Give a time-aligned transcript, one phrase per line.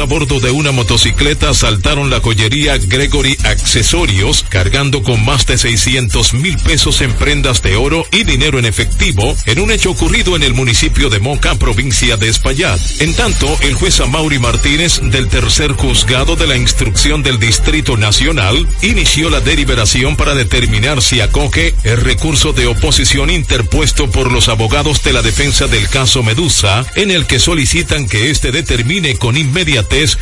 [0.00, 6.34] a bordo de una motocicleta asaltaron la joyería Gregory Accesorios cargando con más de 600
[6.34, 10.42] mil pesos en prendas de oro y dinero en efectivo en un hecho ocurrido en
[10.42, 12.80] el municipio de Moca, provincia de Espaillat.
[13.00, 18.66] En tanto, el juez Amaury Martínez del tercer juzgado de la instrucción del Distrito Nacional
[18.82, 25.02] inició la deliberación para determinar si acoge el recurso de oposición interpuesto por los abogados
[25.02, 29.36] de la defensa del caso Medusa, en el que solicitan que éste determine con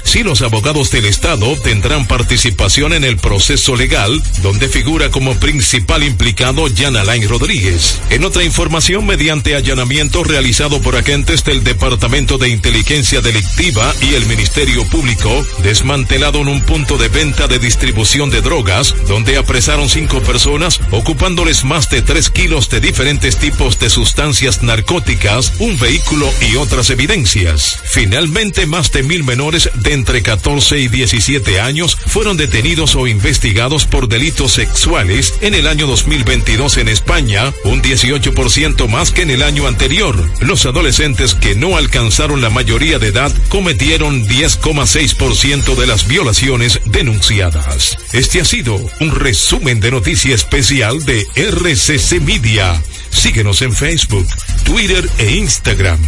[0.03, 6.03] si los abogados del Estado tendrán participación en el proceso legal, donde figura como principal
[6.03, 8.01] implicado Jan Alain Rodríguez.
[8.09, 14.25] En otra información, mediante allanamiento realizado por agentes del Departamento de Inteligencia Delictiva y el
[14.27, 20.23] Ministerio Público, desmantelado en un punto de venta de distribución de drogas, donde apresaron cinco
[20.23, 26.57] personas, ocupándoles más de tres kilos de diferentes tipos de sustancias narcóticas, un vehículo y
[26.57, 27.81] otras evidencias.
[27.85, 33.87] Finalmente, más de mil menores de entre 14 y 17 años fueron detenidos o investigados
[33.87, 39.43] por delitos sexuales en el año 2022 en España, un 18% más que en el
[39.43, 40.17] año anterior.
[40.41, 47.99] Los adolescentes que no alcanzaron la mayoría de edad cometieron 10,6% de las violaciones denunciadas.
[48.13, 52.81] Este ha sido un resumen de noticia especial de RCC Media.
[53.11, 54.27] Síguenos en Facebook,
[54.65, 55.99] Twitter e Instagram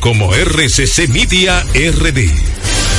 [0.00, 2.89] como RCC Media RD.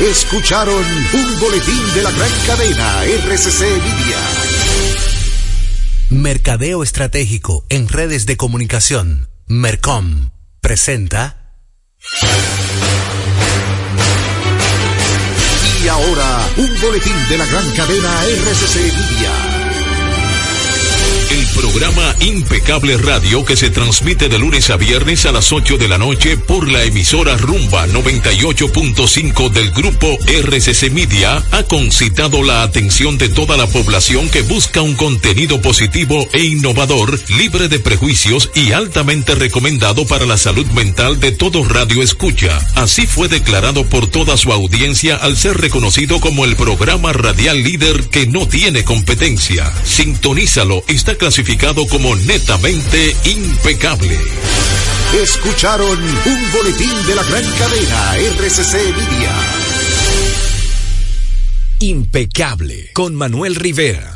[0.00, 4.18] Escucharon un boletín de la gran cadena RCC Media.
[6.10, 9.28] Mercadeo Estratégico en redes de comunicación.
[9.46, 11.54] Mercom presenta.
[15.84, 19.51] Y ahora, un boletín de la gran cadena RCC Media
[21.54, 25.98] programa Impecable Radio que se transmite de lunes a viernes a las 8 de la
[25.98, 33.28] noche por la emisora Rumba 98.5 del grupo RCC Media ha concitado la atención de
[33.28, 39.34] toda la población que busca un contenido positivo e innovador, libre de prejuicios y altamente
[39.34, 42.58] recomendado para la salud mental de todo radio escucha.
[42.74, 48.08] Así fue declarado por toda su audiencia al ser reconocido como el programa radial líder
[48.08, 49.72] que no tiene competencia.
[49.84, 51.41] Sintonízalo, está clasificado
[51.88, 54.16] como netamente impecable.
[55.22, 59.32] Escucharon un boletín de la gran cadena RCC Media.
[61.80, 64.12] Impecable con Manuel Rivera.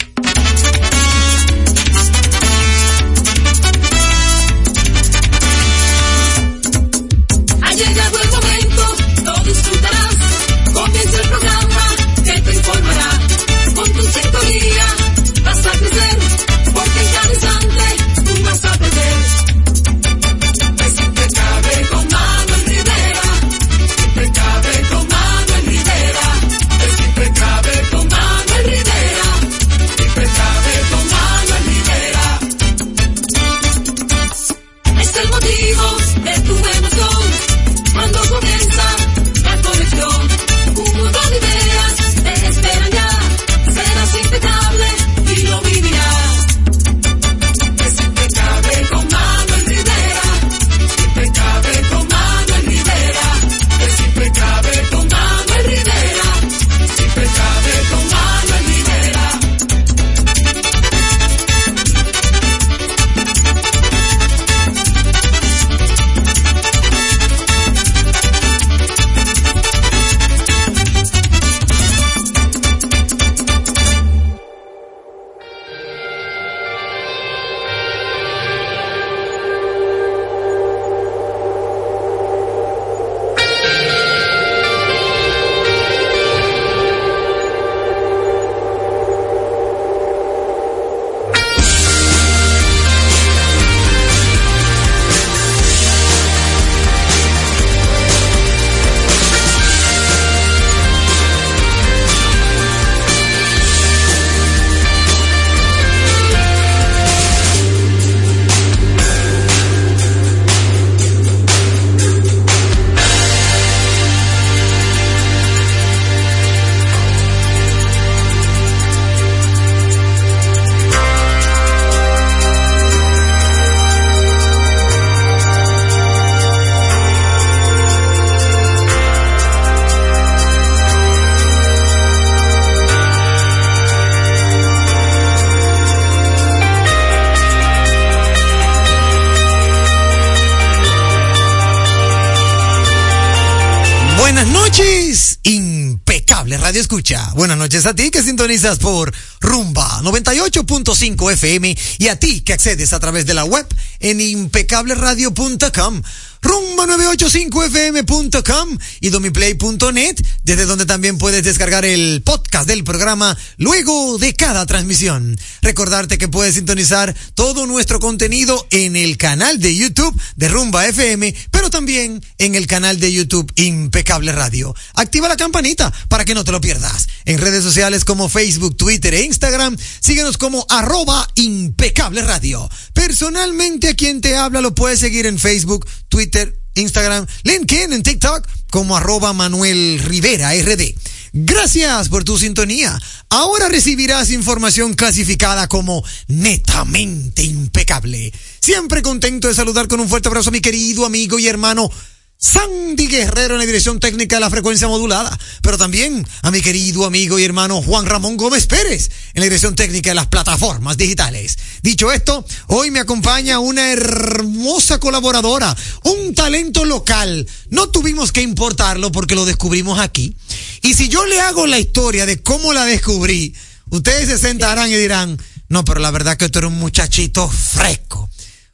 [147.66, 153.00] Noches a ti que sintonizas por Rumba 98.5 FM y a ti que accedes a
[153.00, 153.66] través de la web
[154.00, 156.02] en impecableradio.com
[156.46, 164.64] rumba985fm.com y domiplay.net, desde donde también puedes descargar el podcast del programa luego de cada
[164.66, 165.36] transmisión.
[165.62, 171.34] Recordarte que puedes sintonizar todo nuestro contenido en el canal de YouTube de Rumba FM,
[171.50, 174.74] pero también en el canal de YouTube Impecable Radio.
[174.94, 177.08] Activa la campanita para que no te lo pierdas.
[177.24, 182.68] En redes sociales como Facebook, Twitter e Instagram, síguenos como arroba Impecable Radio.
[182.92, 188.46] Personalmente a quien te habla lo puedes seguir en Facebook, Twitter, Instagram, LinkedIn, en TikTok
[188.70, 190.94] como arroba Manuel Rivera RD.
[191.32, 192.98] Gracias por tu sintonía.
[193.28, 198.32] Ahora recibirás información clasificada como netamente impecable.
[198.60, 201.90] Siempre contento de saludar con un fuerte abrazo a mi querido amigo y hermano
[202.38, 207.06] Sandy Guerrero en la dirección técnica de la frecuencia modulada, pero también a mi querido
[207.06, 211.56] amigo y hermano Juan Ramón Gómez Pérez en la dirección técnica de las plataformas digitales.
[211.82, 215.74] Dicho esto, hoy me acompaña una hermosa colaboradora,
[216.04, 217.48] un talento local.
[217.70, 220.36] No tuvimos que importarlo porque lo descubrimos aquí.
[220.82, 223.54] Y si yo le hago la historia de cómo la descubrí,
[223.88, 225.38] ustedes se sentarán y dirán,
[225.70, 228.28] no, pero la verdad que tú eres un muchachito fresco,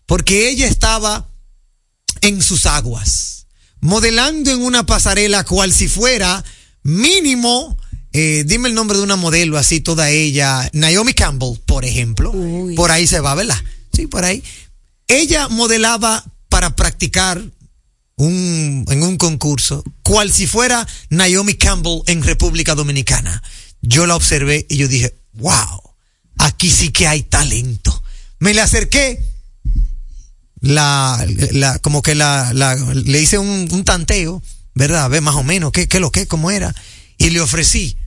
[0.04, 1.28] porque ella estaba
[2.22, 3.41] en sus aguas
[3.82, 6.42] modelando en una pasarela cual si fuera
[6.84, 7.76] mínimo,
[8.12, 12.30] eh, dime el nombre de una modelo así, toda ella, Naomi Campbell, por ejemplo.
[12.30, 12.74] Uy.
[12.74, 13.60] Por ahí se va, ¿verdad?
[13.92, 14.42] Sí, por ahí.
[15.08, 17.42] Ella modelaba para practicar
[18.16, 23.42] un, en un concurso, cual si fuera Naomi Campbell en República Dominicana.
[23.82, 25.82] Yo la observé y yo dije, wow,
[26.38, 28.00] aquí sí que hay talento.
[28.38, 29.31] Me le acerqué,
[30.62, 34.42] la, la como que la, la le hice un, un tanteo,
[34.74, 35.04] ¿verdad?
[35.04, 36.74] A ver más o menos qué, qué lo que, cómo era.
[37.18, 37.98] Y le ofrecí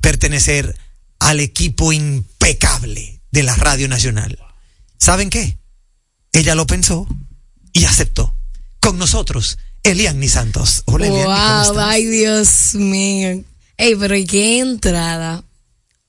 [0.00, 0.76] pertenecer
[1.20, 4.38] al equipo impecable de la Radio Nacional.
[4.98, 5.56] ¿Saben qué?
[6.32, 7.06] Ella lo pensó
[7.72, 8.36] y aceptó.
[8.80, 10.82] Con nosotros, Eliani Santos.
[10.86, 11.76] Hola, Eliani, ¿cómo wow, estás?
[11.78, 13.44] ay Dios mío.
[13.76, 15.44] Ey, pero ¿y qué entrada?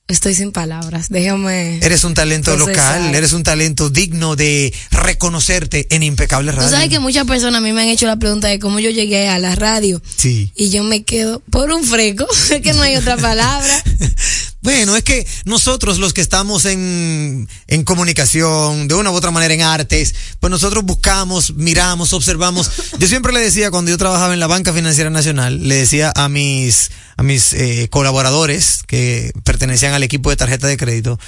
[0.06, 1.06] Estoy sin palabras.
[1.08, 1.78] Déjame.
[1.78, 3.00] Eres un talento procesar.
[3.00, 6.70] local, eres un talento digno de reconocerte en Impecable Tú Radio.
[6.70, 9.28] sabes que muchas personas a mí me han hecho la pregunta de cómo yo llegué
[9.28, 10.02] a la radio.
[10.16, 10.52] Sí.
[10.54, 12.26] Y yo me quedo por un freco.
[12.50, 13.82] Es que no hay otra palabra.
[14.64, 19.52] Bueno, es que nosotros los que estamos en, en comunicación, de una u otra manera
[19.52, 22.70] en artes, pues nosotros buscamos, miramos, observamos.
[22.98, 26.30] Yo siempre le decía cuando yo trabajaba en la Banca Financiera Nacional, le decía a
[26.30, 31.20] mis, a mis eh, colaboradores que pertenecían al equipo de tarjeta de crédito,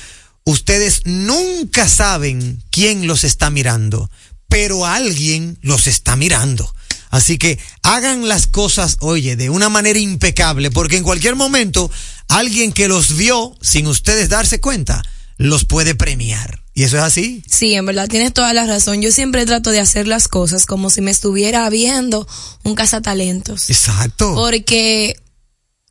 [0.45, 4.11] ustedes nunca saben quién los está mirando,
[4.49, 6.75] pero alguien los está mirando.
[7.17, 11.91] Así que hagan las cosas, oye, de una manera impecable, porque en cualquier momento
[12.29, 15.03] alguien que los vio sin ustedes darse cuenta
[15.39, 16.63] los puede premiar.
[16.75, 17.43] Y eso es así.
[17.51, 19.01] Sí, en verdad tienes toda la razón.
[19.01, 22.29] Yo siempre trato de hacer las cosas como si me estuviera viendo
[22.65, 23.71] un cazatalentos.
[23.71, 24.35] Exacto.
[24.35, 25.17] Porque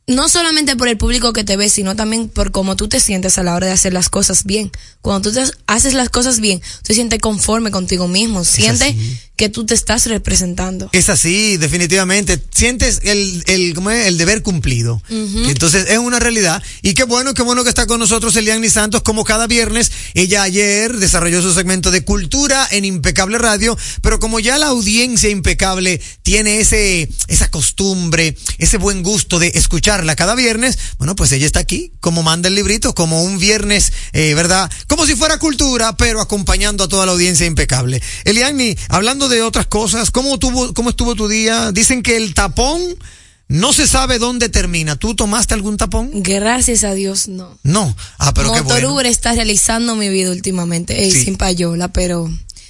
[0.06, 3.38] no solamente por el público que te ve, sino también por cómo tú te sientes
[3.38, 4.70] a la hora de hacer las cosas bien.
[5.00, 8.94] Cuando tú te haces las cosas bien, tú te sientes conforme contigo mismo, sientes.
[9.36, 10.88] Que tú te estás representando.
[10.92, 12.42] Es así, definitivamente.
[12.54, 14.06] Sientes el, el, ¿cómo es?
[14.06, 15.02] el deber cumplido.
[15.10, 16.62] Entonces es una realidad.
[16.82, 19.92] Y qué bueno, qué bueno que está con nosotros Eliani Santos, como cada viernes.
[20.14, 25.28] Ella ayer desarrolló su segmento de cultura en Impecable Radio, pero como ya la audiencia
[25.28, 31.46] impecable tiene ese, esa costumbre, ese buen gusto de escucharla cada viernes, bueno, pues ella
[31.46, 34.70] está aquí, como manda el librito, como un viernes, eh, ¿verdad?
[34.86, 38.02] Como si fuera cultura, pero acompañando a toda la audiencia impecable.
[38.24, 41.72] Eliani, hablando de otras cosas, ¿cómo, tuvo, ¿cómo estuvo tu día?
[41.72, 42.80] Dicen que el tapón
[43.48, 44.96] no se sabe dónde termina.
[44.96, 46.10] ¿Tú tomaste algún tapón?
[46.14, 47.56] Gracias a Dios, no.
[47.62, 47.94] No.
[48.18, 48.94] Ah, pero qué Motor bueno.
[48.94, 51.24] Uber está realizando mi vida últimamente, eh, Sí.
[51.24, 52.28] sin payola, pero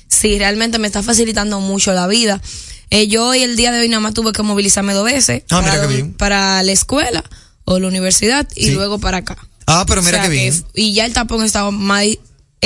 [0.09, 2.43] sí, realmente me está facilitando mucho la vida.
[2.91, 5.61] Eh, yo hoy, el día de hoy, nada más tuve que movilizarme dos veces Ah,
[5.61, 6.13] mira para, qué bien.
[6.15, 7.25] para la escuela
[7.65, 8.71] o la universidad y Sí.
[8.73, 9.37] luego para acá.
[9.67, 10.65] Ah, pero mira O sea qué bien.
[10.75, 12.05] que- y ya el tapón está más,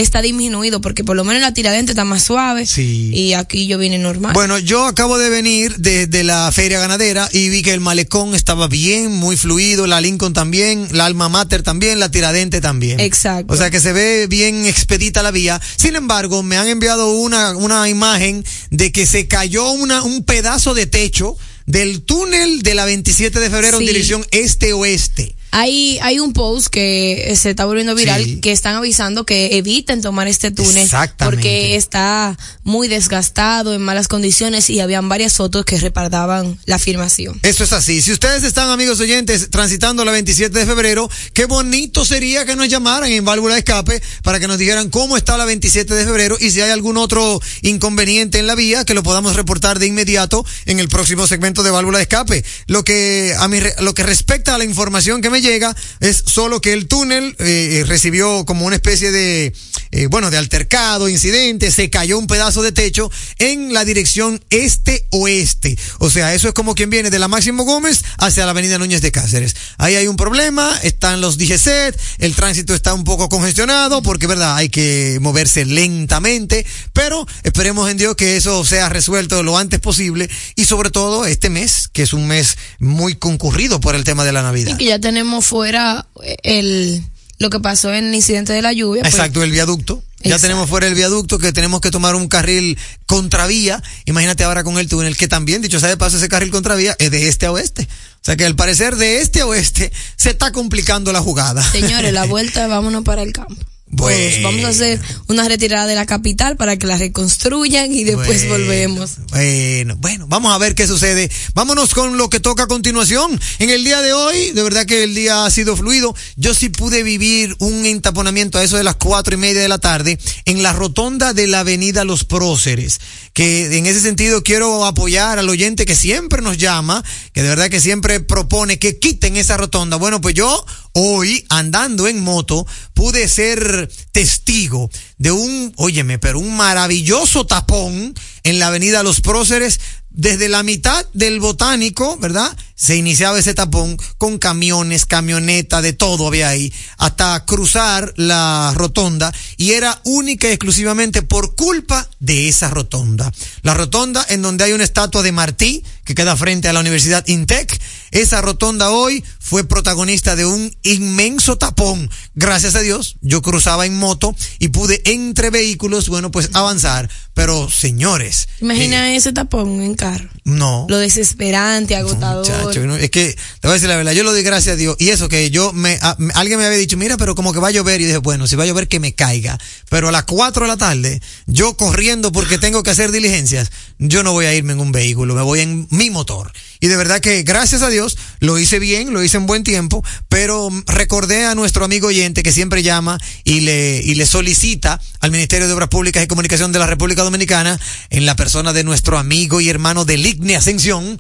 [0.03, 3.11] está disminuido porque por lo menos la tiradente está más suave Sí.
[3.15, 4.33] y aquí yo vine normal.
[4.35, 8.69] Bueno, yo acabo de venir desde la feria ganadera y vi que el malecón estaba
[8.69, 13.01] bien, muy fluido, la Lincoln también, la Alma Mater también, la Tiradente también.
[13.01, 13.53] Exacto.
[13.53, 15.61] O sea que se ve bien expedita la vía.
[15.77, 20.75] Sin embargo, me han enviado una, una imagen de que se cayó una, un pedazo
[20.75, 25.37] de techo del túnel de la 27 de febrero en dirección este-oeste.
[25.53, 28.41] Hay, hay un post que se está volviendo viral Sí.
[28.41, 30.89] que están avisando que eviten tomar este túnel
[31.19, 37.39] porque está muy desgastado, en malas condiciones y habían varias fotos que respaldaban la afirmación.
[37.43, 38.03] Eso es así.
[38.03, 42.69] Si ustedes están, amigos oyentes, transitando la 27 de febrero, qué bonito sería que nos
[42.69, 46.37] llamaran en válvula de escape para que nos dijeran cómo está la 27 de febrero
[46.39, 50.45] y si hay algún otro inconveniente en la vía que lo podamos reportar de inmediato
[50.67, 52.45] en el próximo segmento de válvula de escape.
[52.67, 56.61] Lo que a mi, lo que respecta a la información que me llega es solo
[56.61, 59.53] que el túnel eh, recibió como una especie de
[59.93, 65.77] eh, bueno, de altercado, incidente, se cayó un pedazo de techo en la dirección este-oeste.
[65.99, 69.03] O sea, eso es como quien viene de la Máximo Gómez hacia la avenida Núñez
[69.03, 69.57] de Cáceres.
[69.79, 74.55] Ahí hay un problema, están los DGCET, el tránsito está un poco congestionado porque, verdad,
[74.55, 80.31] hay que moverse lentamente, pero esperemos en Dios que eso sea resuelto lo antes posible
[80.55, 84.33] y sobre todo este mes, que es un mes muy concurrido por el tema de
[84.33, 84.75] la Navidad.
[84.75, 86.07] Y que ya tenemos fuera
[86.43, 87.03] el
[87.39, 89.03] lo que pasó en el incidente de la lluvia.
[89.03, 90.03] pues, Exacto, el viaducto.
[90.19, 90.43] Ya Exacto.
[90.43, 93.83] tenemos fuera el viaducto que tenemos que tomar un carril contravía.
[94.05, 97.11] Imagínate ahora con el túnel, que también, dicho sea de paso, ese carril contravía es
[97.11, 97.89] de este a oeste.
[98.21, 101.63] O sea que al parecer de este a oeste se está complicando la jugada.
[101.73, 103.57] Señores, la vuelta, vámonos para el campo.
[103.97, 104.49] Pues Bueno.
[104.49, 108.65] vamos a hacer una retirada de la capital para que la reconstruyan y después Bueno,
[108.65, 109.11] volvemos.
[109.31, 111.31] Bueno, bueno, vamos a ver qué sucede.
[111.55, 113.39] Vámonos con lo que toca a continuación.
[113.59, 116.15] En el día de hoy, de verdad que el día ha sido fluido.
[116.37, 119.79] Yo sí pude vivir un entaponamiento a eso de las cuatro y media de la
[119.79, 123.01] tarde en la rotonda de la avenida Los Próceres.
[123.33, 127.71] Que en ese sentido quiero apoyar al oyente que siempre nos llama, que de verdad
[127.71, 129.97] que siempre propone que quiten esa rotonda.
[129.97, 134.91] Bueno, pues yo hoy, andando en moto, pude ser testigo
[135.21, 139.79] de un, óyeme, pero un maravilloso tapón en la avenida Los Próceres,
[140.11, 142.57] desde la mitad del botánico, ¿verdad?
[142.75, 149.33] Se iniciaba ese tapón con camiones, camioneta, de todo había ahí, hasta cruzar la rotonda
[149.57, 153.31] y era única y exclusivamente por culpa de esa rotonda.
[153.63, 157.25] La rotonda en donde hay una estatua de Martí que queda frente a la Universidad
[157.29, 157.81] Intec.
[158.11, 162.11] Esa rotonda hoy fue protagonista de un inmenso tapón.
[162.35, 167.09] Gracias a Dios, yo cruzaba en moto y pude entre vehículos, bueno, pues avanzar.
[167.35, 170.29] Pero señores, Imagina ese tapón en carro.
[170.45, 170.87] no.
[170.89, 172.47] Lo desesperante, agotador.
[172.47, 174.77] Muchacho, no, es que te voy a decir la verdad, yo lo doy gracias a
[174.77, 174.97] Dios.
[174.99, 177.61] Y eso que yo me, a- me- alguien me había dicho, mira, pero como que
[177.61, 178.01] va a llover.
[178.01, 179.59] Y dije, bueno, si va a llover que me caiga.
[179.89, 184.23] Pero a las 4 de la tarde, yo corriendo porque tengo que hacer diligencias, yo
[184.23, 186.53] no voy a irme en un vehículo, me voy en mi motor.
[186.81, 190.03] Y de verdad que gracias a Dios lo hice bien, lo hice en buen tiempo,
[190.29, 195.31] pero recordé a nuestro amigo oyente que siempre llama y le, y le solicita al
[195.31, 197.79] Ministerio de Obras Públicas y Comunicación de la República Dominicana,
[198.11, 201.19] en la persona de nuestro amigo y hermano Deligne Ascensión,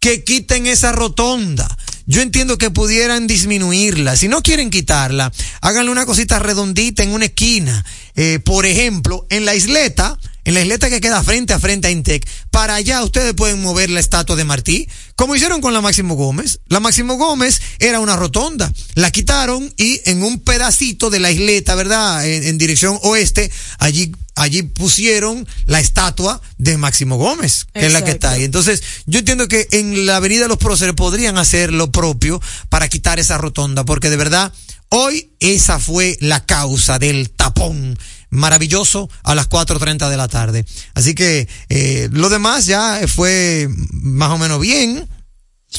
[0.00, 1.66] que quiten esa rotonda.
[2.06, 4.16] Yo entiendo que pudieran disminuirla.
[4.16, 7.84] Si no quieren quitarla, háganle una cosita redondita en una esquina.
[8.14, 11.90] Eh, por ejemplo, en la isleta, en la isleta que queda frente a frente a
[11.90, 16.14] Intec, para allá ustedes pueden mover la estatua de Martí, como hicieron con la Máximo
[16.14, 16.60] Gómez.
[16.68, 21.74] La Máximo Gómez era una rotonda, la quitaron y en un pedacito de la isleta,
[21.74, 22.26] ¿verdad?
[22.26, 28.04] En, en dirección oeste, allí allí pusieron la estatua de Máximo Gómez, que es la
[28.04, 28.44] que está ahí.
[28.44, 33.18] Entonces, yo entiendo que en la Avenida Los Próceres podrían hacer lo propio para quitar
[33.18, 34.52] esa rotonda, porque de verdad,
[34.88, 37.98] hoy esa fue la causa del tapón
[38.34, 40.64] maravilloso a las 4.30 de la tarde.
[40.94, 45.08] Así que eh, lo demás ya fue más o menos bien.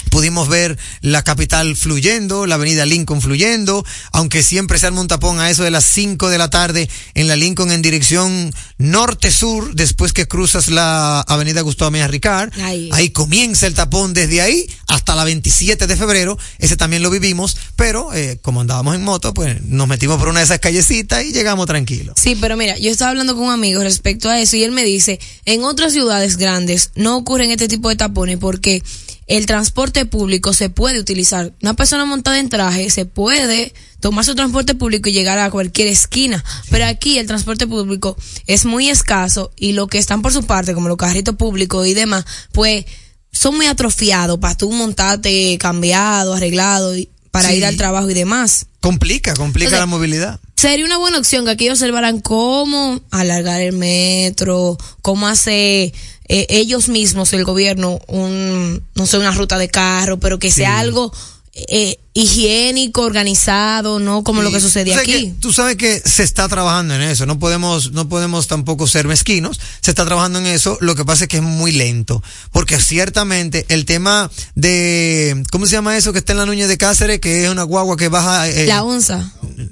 [0.09, 5.39] Pudimos ver la capital fluyendo, la avenida Lincoln fluyendo, aunque siempre se arma un tapón
[5.39, 10.13] a eso de las 5 de la tarde en la Lincoln en dirección norte-sur, después
[10.13, 12.51] que cruzas la avenida Gustavo Mejía Ricard.
[12.61, 12.89] Ahí.
[12.91, 16.37] Ahí comienza el tapón desde ahí hasta la 27 de febrero.
[16.59, 20.39] Ese también lo vivimos, pero eh, como andábamos en moto, pues nos metimos por una
[20.39, 22.15] de esas callecitas y llegamos tranquilos.
[22.21, 24.83] Sí, pero mira, yo estaba hablando con un amigo respecto a eso y él me
[24.83, 28.83] dice, en otras ciudades grandes no ocurren este tipo de tapones porque
[29.27, 31.53] el transporte público se puede utilizar.
[31.61, 35.87] Una persona montada en traje se puede tomar su transporte público y llegar a cualquier
[35.87, 36.43] esquina.
[36.69, 38.15] Pero aquí el transporte público
[38.45, 41.93] es muy escaso y lo que están por su parte, como los carritos públicos y
[41.95, 42.85] demás, pues
[43.31, 47.55] son muy atrofiados para tú montarte cambiado, arreglado y- para Sí.
[47.55, 48.67] ir al trabajo y demás.
[48.79, 50.39] Complica, complica Entonces, la movilidad.
[50.55, 55.93] Sería una buena opción que aquí observaran cómo alargar el metro, cómo hace
[56.27, 60.79] eh, ellos mismos, el gobierno, un, no sé, una ruta de carro, pero que sea
[60.79, 61.11] algo
[61.57, 65.11] eh, higiénico, organizado, no como lo que sucede O sea aquí.
[65.27, 69.07] que tú sabes que se está trabajando en eso, no podemos, no podemos tampoco ser
[69.07, 72.21] mezquinos, se está trabajando en eso, lo que pasa es que es muy lento,
[72.51, 76.77] porque ciertamente el tema de, ¿cómo se llama eso que está en la Nuña de
[76.77, 78.49] Cáceres, que es una guagua que baja...
[78.49, 79.31] eh, La onza.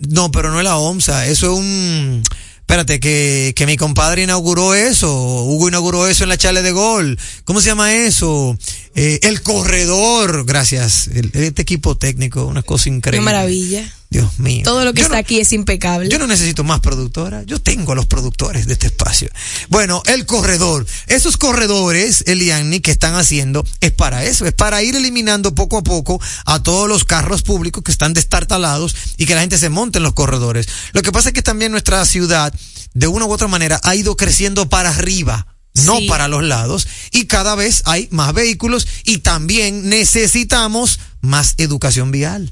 [0.10, 2.24] no, pero no es la OMSA, eso es un...
[2.64, 7.20] Espérate, que, que mi compadre inauguró eso, Hugo inauguró eso en la chale de gol.
[7.44, 8.58] ¿Cómo se llama eso?
[8.96, 11.08] Eh, el corredor, gracias.
[11.08, 13.26] El- este equipo técnico, una cosa Qué increíble.
[13.26, 13.94] maravilla.
[14.14, 14.62] Dios mío.
[14.64, 16.10] Todo lo que Yo está no- aquí es impecable.
[16.10, 19.30] yo no necesito más productora, yo tengo a los productores de este espacio.
[19.70, 20.86] Bueno, el corredor.
[21.08, 25.84] Esos corredores, Eliani, que están haciendo, es para eso, es para ir eliminando poco a
[25.84, 29.98] poco a todos los carros públicos que están destartalados y que la gente se monte
[29.98, 30.68] en los corredores.
[30.94, 32.54] Lo que pasa es que también nuestra ciudad,
[32.94, 35.48] de una u otra manera, ha ido creciendo para arriba.
[35.86, 36.08] No Sí.
[36.08, 42.52] para los lados, y cada vez hay más vehículos y también necesitamos más educación vial.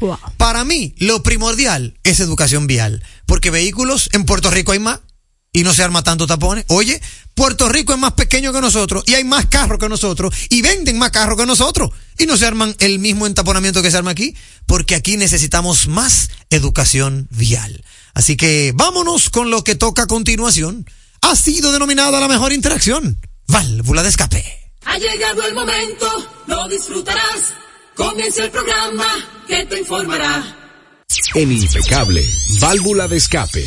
[0.00, 0.18] Wow.
[0.36, 5.00] Para mí, lo primordial es educación vial, porque vehículos en Puerto Rico hay más
[5.56, 6.66] y no se arma tanto tapones.
[6.68, 7.00] Oye,
[7.34, 10.98] Puerto Rico es más pequeño que nosotros y hay más carros que nosotros y venden
[10.98, 14.36] más carros que nosotros y no se arman el mismo entaponamiento que se arma aquí,
[14.66, 17.82] porque aquí necesitamos más educación vial.
[18.12, 20.86] Así que vámonos con lo que toca a continuación.
[21.22, 24.44] Ha sido denominada la mejor interacción, válvula de escape.
[24.84, 26.06] Ha llegado el momento,
[26.46, 27.54] lo disfrutarás.
[27.96, 29.06] Comienza el programa
[29.48, 30.44] que te informará.
[31.34, 32.28] En Impecable,
[32.60, 33.66] válvula de escape.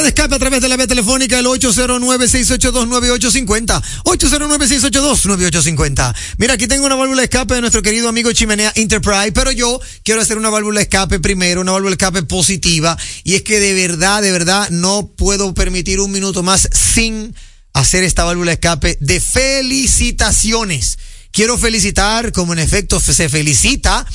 [0.00, 3.82] Válvula de escape a través de la vía telefónica el 809-682-9850.
[4.04, 6.14] 809-682-9850.
[6.38, 9.78] Mira, aquí tengo una válvula de escape de nuestro querido amigo Chimenea Enterprise, pero yo
[10.02, 12.96] quiero hacer una válvula de escape primero, una válvula de escape positiva.
[13.24, 17.34] Y es que de verdad, de verdad, no puedo permitir un minuto más sin
[17.74, 20.98] hacer esta válvula de escape de felicitaciones.
[21.30, 24.06] Quiero felicitar, como en efecto se felicita,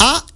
[0.00, 0.26] a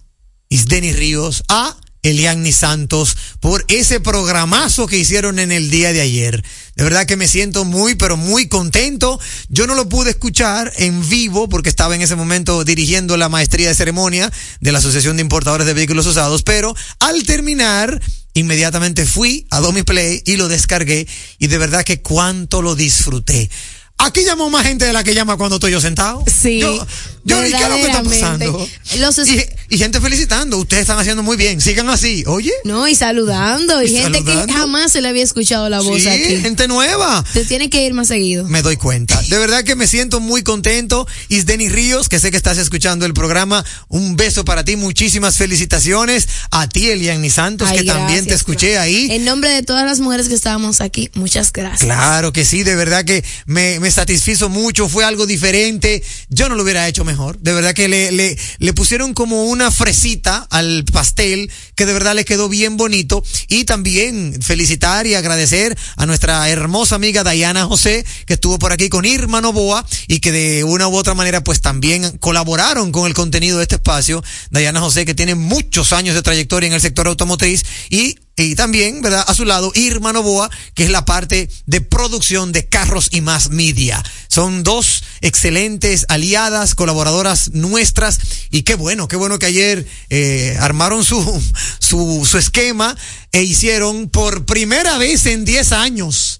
[0.48, 6.44] Isdeni Ríos, a Eliani Santos, por ese programazo que hicieron en el día de ayer.
[6.76, 9.18] De verdad que me siento muy, pero muy contento.
[9.48, 13.68] Yo no lo pude escuchar en vivo porque estaba en ese momento dirigiendo la maestría
[13.68, 14.30] de ceremonia
[14.60, 18.00] de la Asociación de Importadores de Vehículos Usados, pero al terminar,
[18.34, 21.06] inmediatamente fui a Domiplay y lo descargué
[21.38, 23.50] y de verdad que cuánto lo disfruté.
[23.98, 26.22] Aquí llamó más gente de la que llama cuando estoy yo sentado.
[26.26, 26.86] Sí, Yo,
[27.24, 28.68] yo ¿y qué es lo que está pasando?
[28.98, 30.58] Los y, y gente felicitando.
[30.58, 31.58] Ustedes están haciendo muy bien.
[31.60, 32.22] Sigan así.
[32.26, 32.52] Oye.
[32.64, 33.82] No, y saludando.
[33.82, 34.46] Y, Y gente saludando.
[34.46, 36.36] que jamás se le había escuchado la voz sí, aquí.
[36.36, 37.24] gente nueva.
[37.32, 38.44] Te tiene que ir más seguido.
[38.46, 39.18] Me doy cuenta.
[39.30, 41.06] De verdad que me siento muy contento.
[41.30, 46.28] Isdeni Ríos, que sé que estás escuchando el programa, un beso para ti, muchísimas felicitaciones.
[46.50, 49.08] A ti, Eliani Santos, Ay, que también te escuché ahí.
[49.10, 51.80] En nombre de todas las mujeres que estábamos aquí, muchas gracias.
[51.80, 56.54] Claro que sí, de verdad que me, me satisfizo mucho, fue algo diferente, yo no
[56.54, 61.52] lo hubiera hecho mejor, de verdad que le, le, pusieron como una fresita al pastel
[61.74, 66.94] que de verdad le quedó bien bonito y también felicitar y agradecer a nuestra hermosa
[66.94, 70.96] amiga Dayana José que estuvo por aquí con Irma Novoa y que de una u
[70.96, 74.24] otra manera pues también colaboraron con el contenido de este espacio.
[74.50, 79.00] Dayana José que tiene muchos años de trayectoria en el sector automotriz y y también,
[79.00, 79.24] ¿verdad?
[79.28, 83.50] A su lado, Irma Novoa, que es la parte de producción de carros y más
[83.50, 84.02] media.
[84.28, 88.18] Son dos excelentes aliadas, colaboradoras nuestras.
[88.50, 91.42] Y qué bueno, qué bueno que ayer eh, armaron su,
[91.78, 92.96] su, su esquema
[93.30, 96.33] e hicieron por primera vez en 10 años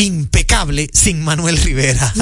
[0.00, 2.12] impecable sin Manuel Rivera.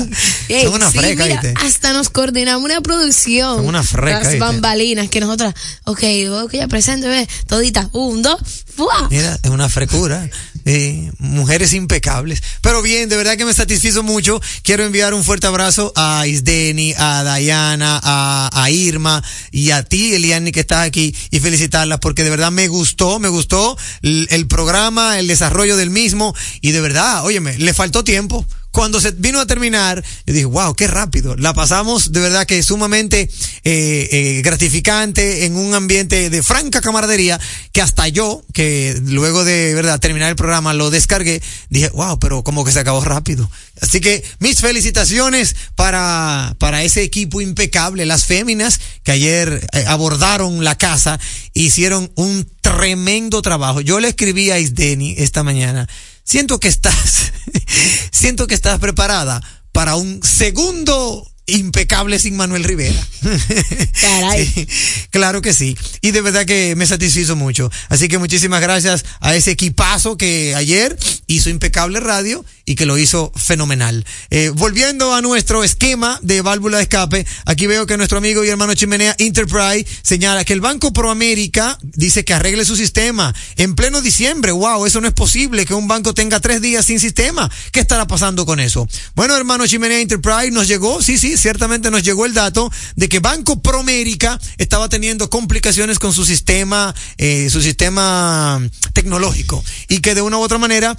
[0.48, 1.54] Ey, Son una sí, freca, mira, ¿viste?
[1.64, 3.56] hasta nos coordinamos una producción.
[3.56, 4.38] Son una freca, Las ¿viste?
[4.38, 6.02] bambalinas que nosotras, ok,
[6.44, 8.40] ok, ya presente, ve, todita, un, dos,
[8.74, 9.08] ¡fua!
[9.10, 10.28] Mira, es una frecura.
[10.70, 12.42] Eh, mujeres impecables.
[12.60, 14.38] Pero bien, de verdad que me satisfizo mucho.
[14.62, 20.52] Quiero enviar un fuerte abrazo a Isdeni, a Dayana, a, Irma y a ti, Eliani,
[20.52, 25.18] que estás aquí y felicitarlas porque de verdad me gustó, me gustó el, el programa,
[25.18, 28.44] el desarrollo del mismo y de verdad, óyeme, le faltó tiempo.
[28.70, 31.36] Cuando se vino a terminar, yo dije, wow, qué rápido.
[31.36, 33.30] La pasamos de verdad que sumamente
[33.64, 37.40] eh, eh, gratificante en un ambiente de franca camaradería
[37.72, 42.44] que hasta yo, que luego de verdad terminar el programa lo descargué, dije, wow, pero
[42.44, 43.50] como que se acabó rápido.
[43.80, 50.62] Así que mis felicitaciones para, para ese equipo impecable, las féminas que ayer eh, abordaron
[50.62, 51.18] la casa,
[51.54, 53.80] hicieron un tremendo trabajo.
[53.80, 55.88] Yo le escribí a Isdeni esta mañana
[56.28, 57.32] siento que estás,
[58.12, 59.40] siento que estás preparada
[59.72, 63.02] para un segundo impecable sin Manuel Rivera.
[64.00, 64.46] Caray.
[64.46, 64.68] Sí,
[65.10, 65.76] claro que sí.
[66.02, 67.70] Y de verdad que me satisfizo mucho.
[67.88, 72.98] Así que muchísimas gracias a ese equipazo que ayer hizo impecable radio y que lo
[72.98, 74.04] hizo fenomenal.
[74.28, 78.50] Eh, volviendo a nuestro esquema de válvula de escape, aquí veo que nuestro amigo y
[78.50, 84.02] hermano Chimenea Enterprise señala que el Banco Proamérica dice que arregle su sistema en pleno
[84.02, 84.52] diciembre.
[84.52, 87.50] Wow, eso no es posible que un banco tenga tres días sin sistema.
[87.72, 88.86] ¿Qué estará pasando con eso?
[89.14, 93.20] Bueno, hermano Chimenea Enterprise nos llegó, sí, sí, ciertamente nos llegó el dato de que
[93.20, 98.60] Banco Proamérica estaba teniendo complicaciones con su sistema, eh, su sistema
[98.92, 100.98] tecnológico y que de una u otra manera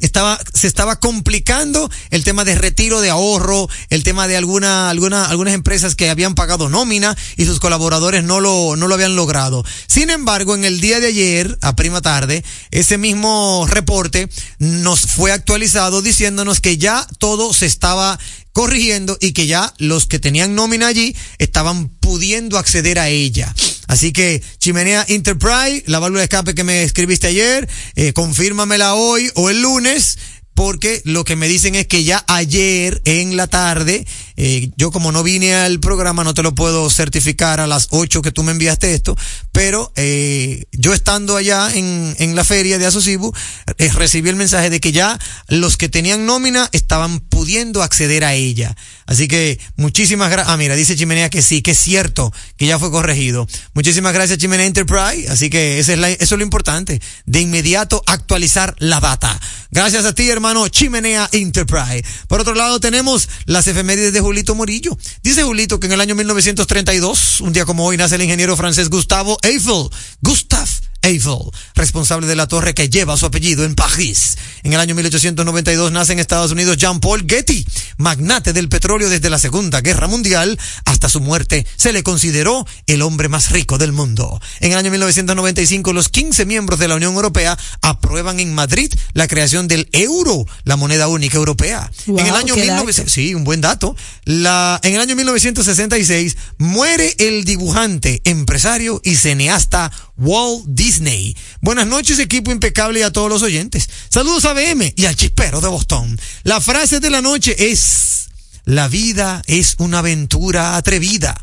[0.00, 5.24] estaba se estaba complicando el tema de retiro de ahorro, el tema de alguna alguna
[5.24, 9.64] algunas empresas que habían pagado nómina y sus colaboradores no lo no lo habían logrado.
[9.86, 15.32] Sin embargo, en el día de ayer, a prima tarde, ese mismo reporte nos fue
[15.32, 18.18] actualizado diciéndonos que ya todo se estaba
[18.58, 23.54] corrigiendo y que ya los que tenían nómina allí estaban pudiendo acceder a ella.
[23.86, 29.30] Así que Chimenea Enterprise, la válvula de escape que me escribiste ayer, eh, confírmamela hoy
[29.36, 30.18] o el lunes
[30.54, 34.04] porque lo que me dicen es que ya ayer en la tarde,
[34.40, 38.22] eh, yo como no vine al programa no te lo puedo certificar a las 8
[38.22, 39.16] que tú me enviaste esto,
[39.50, 43.34] pero eh, yo estando allá en, en la feria de Asocibu,
[43.78, 48.34] eh, recibí el mensaje de que ya los que tenían nómina estaban pudiendo acceder a
[48.34, 48.76] ella.
[49.06, 50.54] Así que muchísimas gracias.
[50.54, 53.48] Ah, mira, dice Chimenea que sí, que es cierto, que ya fue corregido.
[53.74, 55.28] Muchísimas gracias Chimenea Enterprise.
[55.28, 57.00] Así que es eso es lo importante.
[57.26, 59.40] De inmediato actualizar la data.
[59.70, 62.04] Gracias a ti, hermano Chimenea Enterprise.
[62.28, 64.96] Por otro lado, tenemos las efemérides de Julito Morillo.
[65.22, 68.90] Dice Julito que en el año 1932, un día como hoy, nace el ingeniero francés
[68.90, 69.88] Gustavo Eiffel.
[70.20, 70.68] Gustav
[71.02, 74.36] Eiffel, responsable de la torre que lleva su apellido en París.
[74.62, 79.38] En el año 1892 nace en Estados Unidos Jean-Paul Getty, magnate del petróleo desde la
[79.38, 81.66] Segunda Guerra Mundial hasta su muerte.
[81.76, 84.40] Se le consideró el hombre más rico del mundo.
[84.60, 89.28] En el año 1995 los 15 miembros de la Unión Europea aprueban en Madrid la
[89.28, 91.90] creación del euro, la moneda única europea.
[92.06, 93.96] Wow, en el año qué 1900, sí, un buen dato.
[94.24, 101.36] La, en el año 1966 muere el dibujante, empresario y cineasta Walt Disney.
[101.60, 103.88] Buenas noches, equipo impecable y a todos los oyentes.
[104.10, 106.18] Saludos a BM y al chispero de Boston.
[106.42, 108.28] La frase de la noche es,
[108.64, 111.40] la vida es una aventura atrevida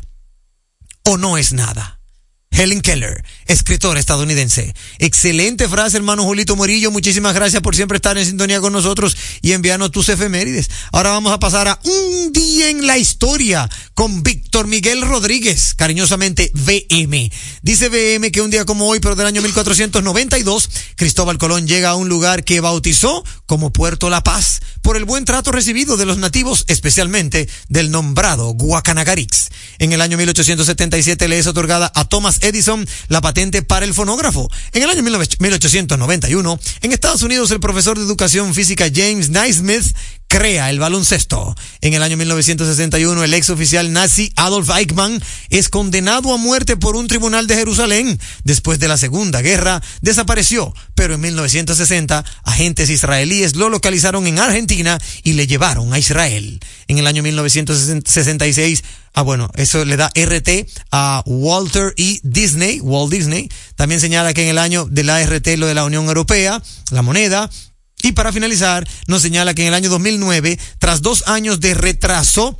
[1.04, 1.95] o no es nada.
[2.56, 4.74] Helen Keller, escritora estadounidense.
[4.98, 6.90] Excelente frase, hermano Julito Morillo.
[6.90, 10.70] Muchísimas gracias por siempre estar en sintonía con nosotros y enviarnos tus efemérides.
[10.90, 16.50] Ahora vamos a pasar a un día en la historia con Víctor Miguel Rodríguez, cariñosamente
[16.54, 17.30] VM.
[17.60, 21.96] Dice VM que un día como hoy, pero del año 1492, Cristóbal Colón llega a
[21.96, 26.16] un lugar que bautizó como Puerto La Paz por el buen trato recibido de los
[26.16, 29.50] nativos, especialmente del nombrado Guacanagarix.
[29.78, 34.50] En el año 1877 le es otorgada a Thomas Edison la patente para el fonógrafo.
[34.72, 39.94] En el año 1891, en Estados Unidos, el profesor de educación física James Naismith
[40.36, 41.56] crea el baloncesto.
[41.80, 45.18] En el año 1961, el ex oficial nazi Adolf Eichmann
[45.48, 48.20] es condenado a muerte por un tribunal de Jerusalén.
[48.44, 54.98] Después de la Segunda Guerra, desapareció, pero en 1960, agentes israelíes lo localizaron en Argentina
[55.22, 56.60] y le llevaron a Israel.
[56.86, 58.84] En el año 1966,
[59.18, 62.20] Ah, bueno, eso le da RT a Walter E.
[62.22, 63.48] Disney, Walt Disney.
[63.74, 67.00] También señala que en el año de la RT lo de la Unión Europea, la
[67.00, 67.48] moneda.
[68.06, 72.56] Y para finalizar, nos señala que en el año 2009, tras dos años de retraso,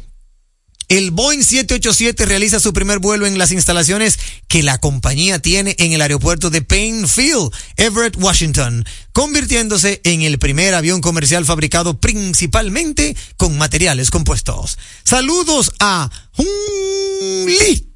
[0.88, 5.92] el Boeing 787 realiza su primer vuelo en las instalaciones que la compañía tiene en
[5.92, 13.16] el aeropuerto de Payne Field, Everett, Washington, convirtiéndose en el primer avión comercial fabricado principalmente
[13.36, 14.78] con materiales compuestos.
[15.04, 17.86] Saludos a Julito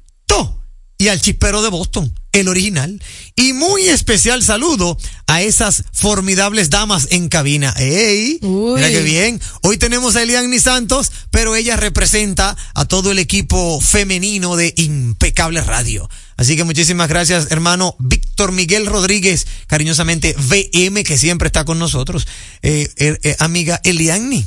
[1.01, 3.01] y al chispero de Boston, el original.
[3.35, 7.73] Y muy especial saludo a esas formidables damas en cabina.
[7.75, 8.37] ¡Ey!
[8.43, 8.75] Uy.
[8.75, 9.41] Mira qué bien.
[9.63, 15.61] Hoy tenemos a Eliani Santos, pero ella representa a todo el equipo femenino de Impecable
[15.61, 16.07] Radio.
[16.37, 22.27] Así que muchísimas gracias, hermano Víctor Miguel Rodríguez, cariñosamente VM, que siempre está con nosotros.
[22.61, 24.45] Eh, eh, eh, amiga Eliani,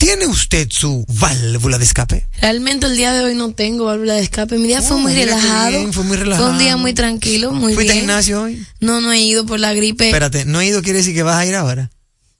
[0.00, 2.26] ¿tiene usted su válvula de escape?
[2.40, 4.56] Realmente el día de hoy no tengo válvula de escape.
[4.58, 5.70] Mi día fue Oh, muy relajado.
[5.70, 6.50] bien, fue muy relajado.
[6.50, 8.06] un día muy tranquilo, muy ¿Fuiste al bien.
[8.06, 8.66] gimnasio hoy?
[8.80, 10.06] No, no he ido por la gripe.
[10.06, 11.90] Espérate, no he ido quiere decir que vas a ir ahora.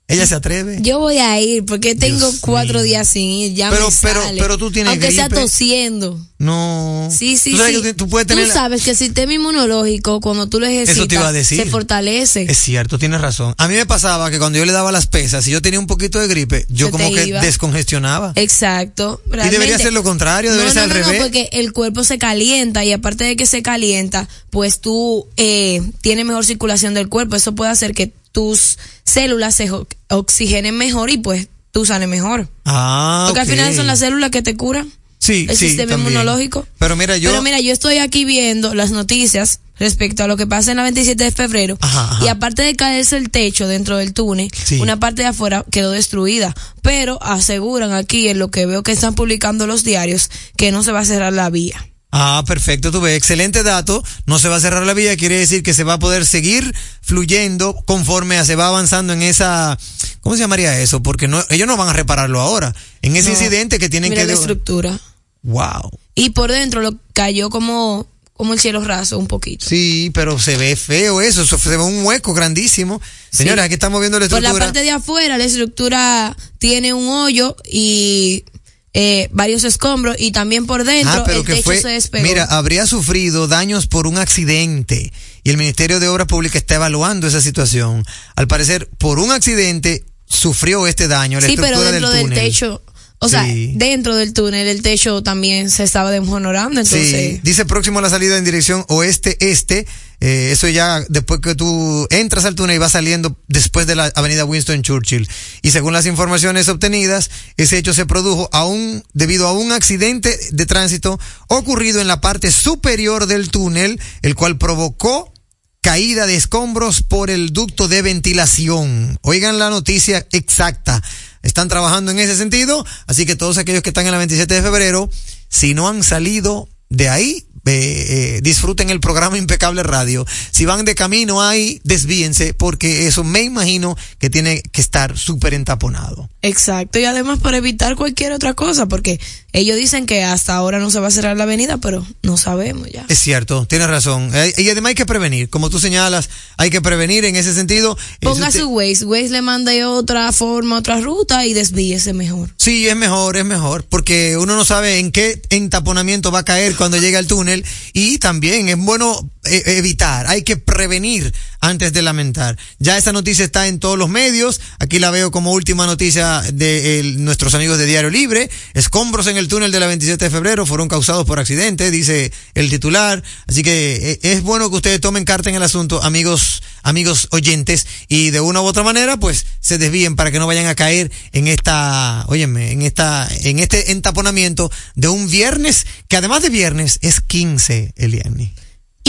[0.09, 0.79] Ella se atreve.
[0.81, 2.83] Yo voy a ir porque tengo Dios cuatro mío.
[2.85, 3.55] días sin ir.
[3.55, 4.41] Ya Pero- me pero- sale.
[4.41, 5.41] pero tú tienes Aunque sea gripe.
[5.41, 6.19] tosiendo.
[6.41, 7.11] No.
[7.13, 7.83] Sí, sí, tú sabes sí.
[7.83, 8.51] que tú puedes tener.
[8.51, 11.63] sabes que el sistema inmunológico, cuando tú lo ejercitas, Eso te iba a decir.
[11.63, 12.47] se fortalece.
[12.49, 13.55] Es cierto, tienes razón.
[13.59, 15.87] A mí me pasaba que cuando yo le daba las pesas, si yo tenía un
[15.87, 17.43] poquito de gripe, yo Se como que iba.
[17.43, 18.33] descongestionaba.
[18.37, 19.21] Exacto.
[19.31, 21.23] Y debería ser lo contrario, debería no, ser no, al no, no, revés.
[21.23, 26.25] porque el cuerpo se calienta y aparte de que se calienta, pues tú eh, tienes
[26.25, 27.37] mejor circulación del cuerpo.
[27.37, 29.71] Eso puede hacer que tus células se
[30.09, 32.49] oxigenen mejor y pues tú sales mejor.
[32.65, 34.91] Ah, Porque al final son las células que te curan.
[35.31, 36.13] Sí, el sí, sistema también.
[36.13, 36.67] inmunológico.
[36.79, 37.31] Pero mira, yo.
[37.31, 40.83] Pero mira, yo estoy aquí viendo las noticias respecto a lo que pasa en la
[40.83, 41.79] 27 de febrero.
[41.81, 42.25] Ajá, ajá.
[42.25, 44.79] Y aparte de caerse el techo dentro del túnel, Sí.
[44.81, 46.55] una parte de afuera quedó destruida.
[46.83, 50.93] Pero aseguran aquí, en lo que veo que están publicando los diarios, que no se
[50.93, 51.87] va a cerrar la vía.
[52.13, 54.03] Ah, perfecto, tú ves, excelente dato.
[54.27, 56.75] No se va a cerrar la vía, quiere decir que se va a poder seguir
[57.01, 59.79] fluyendo conforme se va avanzando en esa,
[60.21, 61.03] ¿cómo se llamaría eso?
[61.05, 62.75] Porque no, ellos no van a repararlo ahora.
[63.03, 63.35] En ese No.
[63.37, 64.29] incidente que tienen Mira que.
[64.29, 64.99] la estructura.
[65.43, 65.91] Wow.
[66.15, 69.67] Y por dentro lo cayó como, como el cielo raso un poquito.
[69.67, 73.01] Sí, pero se ve feo eso, se ve un hueco grandísimo.
[73.31, 73.67] Señora, Sí.
[73.67, 74.65] aquí estamos viendo la Por la estructura.
[74.67, 78.45] parte de afuera, la estructura tiene un hoyo y
[78.93, 82.27] eh, varios escombros y también por dentro Ah, pero el que techo fue, se despegó.
[82.27, 85.13] mira, habría sufrido daños por un accidente
[85.45, 88.05] y el Ministerio de Obras Públicas está evaluando esa situación.
[88.35, 92.29] Al parecer, por un accidente sufrió este daño la sí, pero estructura dentro del del,
[92.31, 92.45] túnel.
[92.51, 92.83] techo,
[93.21, 93.73] o sea, Sí.
[93.77, 98.11] dentro del túnel el techo también se estaba desmoronando, entonces Sí, dice próximo a la
[98.11, 99.87] salida en dirección oeste-este.
[100.23, 104.13] Eh, eso ya después que tú entras al túnel y vas saliendo después de la
[104.15, 105.27] avenida Winston Churchill.
[105.63, 110.67] Y según las informaciones obtenidas, ese hecho se produjo aún debido a un accidente de
[110.67, 115.33] tránsito ocurrido en la parte superior del túnel, el cual provocó
[115.81, 119.19] caída de escombros por el ducto de ventilación.
[119.23, 121.03] Oigan la noticia exacta.
[121.43, 124.63] Están trabajando en ese sentido, así que todos aquellos que están en la 27 de
[124.63, 125.11] febrero,
[125.49, 130.27] si no han salido de ahí, eh, eh, disfruten el programa Impecable Radio.
[130.51, 135.55] Si van de camino ahí, desvíense, porque eso me imagino que tiene que estar súper
[135.55, 136.29] entaponado.
[136.43, 139.21] exacto, y además para evitar cualquier otra cosa, porque
[139.53, 142.89] ellos dicen que hasta ahora no se va a cerrar la avenida, pero no sabemos
[142.91, 143.05] ya.
[143.09, 144.31] Es cierto, tienes razón.
[144.35, 147.97] Eh, y además hay que prevenir, como tú señalas, hay que prevenir en ese sentido.
[148.21, 152.51] Ponga su Waze, Waze le manda otra forma, otra ruta y desvíese mejor.
[152.57, 156.77] Sí, es mejor, es mejor, porque uno no sabe en qué entaponamiento va a caer
[156.77, 162.03] cuando llega al túnel y también es bueno eh, evitar, hay que prevenir antes de
[162.03, 162.59] lamentar.
[162.79, 167.15] Ya esa noticia está en todos los medios, aquí la veo como última noticia de
[167.19, 170.89] nuestros amigos de Diario Libre, escombros en el túnel de la 27 de febrero fueron
[170.89, 175.51] causados por accidente, dice el titular, así que eh, es bueno que ustedes tomen carta
[175.51, 180.17] en el asunto, amigos, amigos oyentes, y de una u otra manera, pues se desvíen
[180.17, 185.09] para que no vayan a caer en esta, óyeme, en esta, en este entaponamiento de
[185.09, 188.53] un viernes, que además de viernes es 15, Eliani.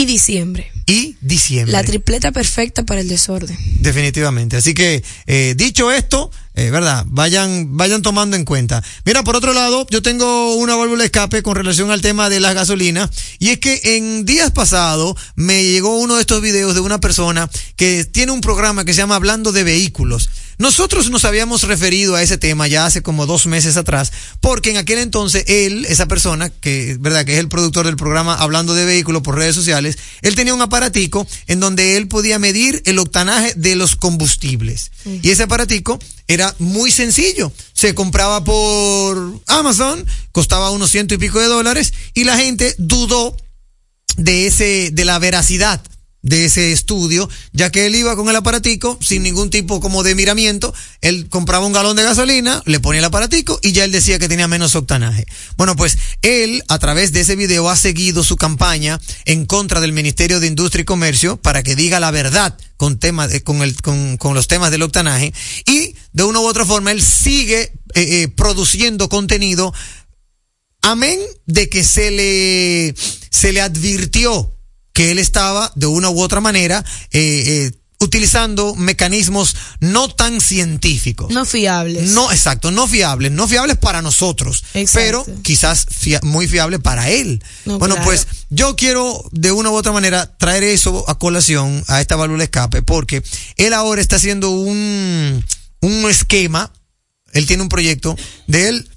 [0.02, 1.70] Y diciembre, Y diciembre.
[1.72, 3.56] la tripleta perfecta para el desorden.
[3.78, 4.56] Definitivamente.
[4.56, 7.04] Así que, eh, dicho esto, eh, ¿verdad?
[7.08, 8.82] Vayan, vayan tomando en cuenta.
[9.04, 12.40] Mira, por otro lado, yo tengo una válvula de escape con relación al tema de
[12.40, 13.10] las gasolinas.
[13.38, 17.48] Y es que en días pasados me llegó uno de estos videos de una persona
[17.76, 20.28] que tiene un programa que se llama Hablando de Vehículos.
[20.58, 24.76] Nosotros nos habíamos referido a ese tema ya hace como dos meses atrás, porque en
[24.76, 27.24] aquel entonces él, esa persona, que, ¿verdad?
[27.24, 30.62] Que es el productor del programa Hablando de Vehículos por redes sociales, él tenía un
[30.62, 34.92] aparatico en donde él podía medir el octanaje de los combustibles.
[35.04, 37.52] Y ese aparatico era muy sencillo.
[37.72, 43.36] Se compraba por Amazon, costaba unos ciento y pico de dólares, y la gente dudó
[44.16, 45.82] de ese, de la veracidad
[46.22, 50.14] de ese estudio, ya que él iba con el aparatico sin ningún tipo como de
[50.14, 54.18] miramiento, él compraba un galón de gasolina, le ponía el aparatico y ya él decía
[54.18, 55.26] que tenía menos octanaje.
[55.56, 59.92] Bueno, pues él a través de ese video ha seguido su campaña en contra del
[59.92, 64.16] Ministerio de Industria y Comercio para que diga la verdad con temas, con el, con,
[64.16, 65.32] con los temas del octanaje
[65.66, 69.72] y de una u otra forma él sigue eh, eh, produciendo contenido
[70.82, 72.94] Amén de que se le,
[73.30, 74.51] se le advirtió
[74.92, 81.30] que él estaba de una u otra manera eh, eh, utilizando mecanismos no tan científicos.
[81.30, 82.10] No fiables.
[82.10, 85.24] No, exacto, no fiables, no fiables para nosotros, Exacto.
[85.24, 87.42] pero quizás fia- muy fiable para él.
[87.64, 88.08] No, bueno, claro.
[88.08, 92.38] pues yo quiero de una u otra manera traer eso a colación a esta válvula
[92.40, 93.22] de escape, porque
[93.56, 95.44] él ahora está haciendo un,
[95.80, 96.72] un esquema,
[97.32, 98.16] él tiene un proyecto
[98.48, 98.88] de él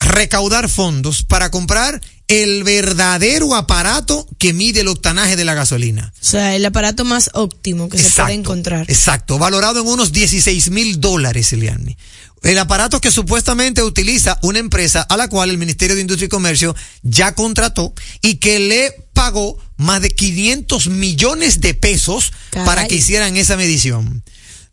[0.00, 6.12] recaudar fondos para comprar el verdadero aparato que mide el octanaje de la gasolina.
[6.20, 8.86] O sea, el aparato más óptimo que se puede encontrar.
[8.88, 11.96] Exacto, valorado en unos 16 mil dólares, Eliani.
[12.42, 16.28] El aparato que supuestamente utiliza una empresa a la cual el Ministerio de Industria y
[16.28, 22.66] Comercio ya contrató y que le pagó más de 500 millones de pesos Caray.
[22.66, 24.22] para que hicieran esa medición.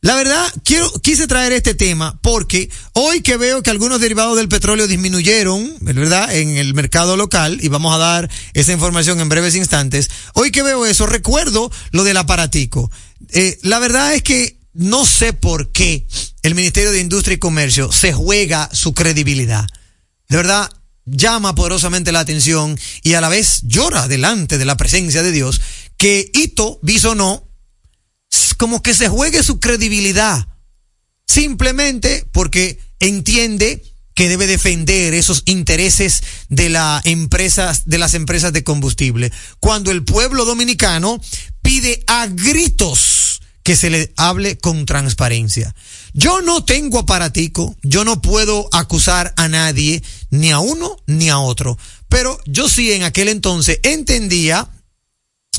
[0.05, 4.47] La verdad, quiero, quise traer este tema porque hoy que veo que algunos derivados del
[4.47, 6.31] petróleo disminuyeron, ¿verdad?
[6.31, 10.61] En el mercado local, y vamos a dar esa información en breves instantes, hoy que
[10.61, 12.91] veo eso, recuerdo lo del aparatico.
[13.31, 16.05] Eh, la verdad es que no sé por qué
[16.43, 19.65] el Ministerio de Industria y Comercio se juega su credibilidad.
[20.29, 20.69] De verdad,
[21.05, 25.61] llama poderosamente la atención y a la vez llora delante de la presencia de Dios
[25.97, 27.44] que Ito, Bisonó,
[28.57, 30.47] como que se juegue su credibilidad.
[31.27, 38.63] Simplemente porque entiende que debe defender esos intereses de la empresas, de las empresas de
[38.63, 39.31] combustible.
[39.59, 41.19] Cuando el pueblo dominicano
[41.61, 45.75] pide a gritos que se le hable con transparencia.
[46.13, 51.39] Yo no tengo aparatico, yo no puedo acusar a nadie, ni a uno ni a
[51.39, 51.77] otro.
[52.07, 54.69] Pero yo sí en aquel entonces entendía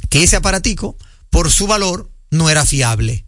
[0.08, 0.96] que ese aparatico,
[1.30, 3.26] por su valor, no era fiable.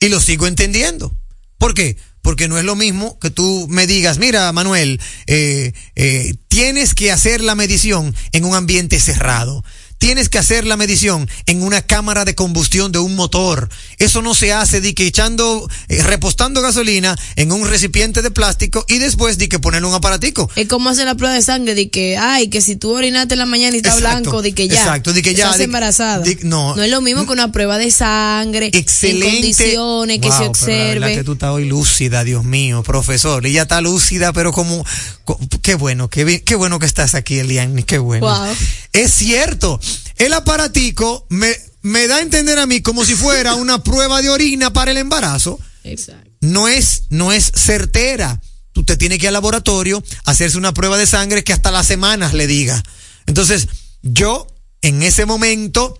[0.00, 1.14] Y lo sigo entendiendo.
[1.58, 1.96] ¿Por qué?
[2.22, 7.12] Porque no es lo mismo que tú me digas, mira, Manuel, eh, eh, tienes que
[7.12, 9.64] hacer la medición en un ambiente cerrado.
[10.02, 13.68] Tienes que hacer la medición en una cámara de combustión de un motor.
[13.98, 18.84] Eso no se hace de que echando, eh, repostando gasolina en un recipiente de plástico
[18.88, 20.50] y después de que ponerle un aparatico.
[20.56, 23.38] Es como hacer la prueba de sangre de que, ay, que si tú orinaste en
[23.38, 24.74] la mañana y está Exacto, blanco, de que ya.
[24.80, 26.18] exacto, de que ya, Estás de- embarazada.
[26.18, 26.82] de- no.
[26.82, 28.70] es lo mismo que una prueba de sangre.
[28.72, 29.28] Excelente.
[29.28, 31.14] En condiciones, que se pero la verdad observe.
[31.14, 33.46] que tú estás hoy lúcida, Dios mío, profesor.
[33.46, 34.84] Ella está lúcida, pero como,
[35.21, 35.21] co-
[35.62, 38.26] qué bueno, qué, bien- qué bueno que estás aquí, Eliane, qué bueno.
[38.26, 38.54] Wow.
[38.92, 39.80] Es cierto,
[40.16, 44.30] el aparatico me, me da a entender a mí como si fuera una prueba de
[44.30, 45.58] orina para el embarazo.
[45.84, 46.30] Exacto.
[46.40, 48.40] No es, no es certera.
[48.74, 52.32] Usted tiene que ir al laboratorio, hacerse una prueba de sangre que hasta las semanas
[52.34, 52.82] le diga.
[53.26, 53.68] Entonces,
[54.02, 54.46] yo
[54.80, 55.98] en ese momento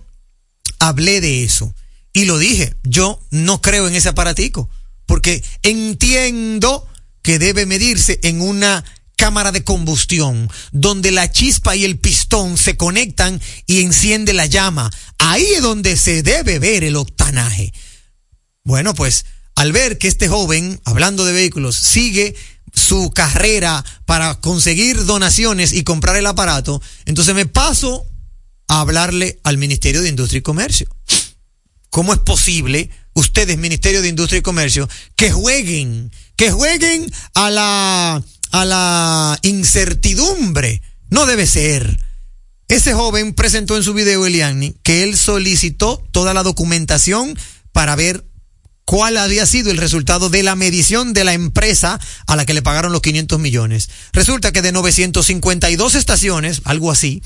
[0.78, 1.74] hablé de eso
[2.12, 4.68] y lo dije, yo no creo en ese aparatico,
[5.06, 6.86] porque entiendo
[7.22, 8.84] que debe medirse en una
[9.22, 14.90] cámara de combustión, donde la chispa y el pistón se conectan y enciende la llama.
[15.18, 17.72] Ahí es donde se debe ver el octanaje.
[18.64, 22.34] Bueno, pues al ver que este joven, hablando de vehículos, sigue
[22.74, 28.04] su carrera para conseguir donaciones y comprar el aparato, entonces me paso
[28.66, 30.88] a hablarle al Ministerio de Industria y Comercio.
[31.90, 38.24] ¿Cómo es posible, ustedes, Ministerio de Industria y Comercio, que jueguen, que jueguen a la,
[38.52, 40.82] a la incertidumbre?
[41.10, 41.98] No debe ser.
[42.68, 47.36] Ese joven presentó en su video, Eliani, que él solicitó toda la documentación
[47.72, 48.24] para ver
[48.84, 52.62] cuál había sido el resultado de la medición de la empresa a la que le
[52.62, 53.90] pagaron los 500 millones.
[54.12, 57.22] Resulta que de 952 estaciones, algo así,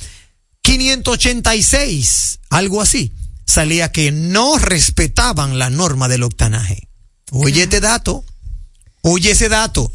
[0.62, 3.12] 586, algo así,
[3.46, 6.88] salía que no respetaban la norma del octanaje.
[7.30, 8.24] Oye este dato,
[9.02, 9.92] oye ese dato.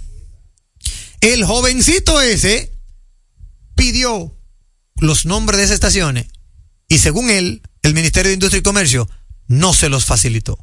[1.22, 2.72] El jovencito ese
[3.76, 4.36] pidió
[4.98, 6.28] los nombres de esas estaciones
[6.88, 9.10] y según él, el Ministerio de Industria y Comercio
[9.48, 10.58] no se los facilitó.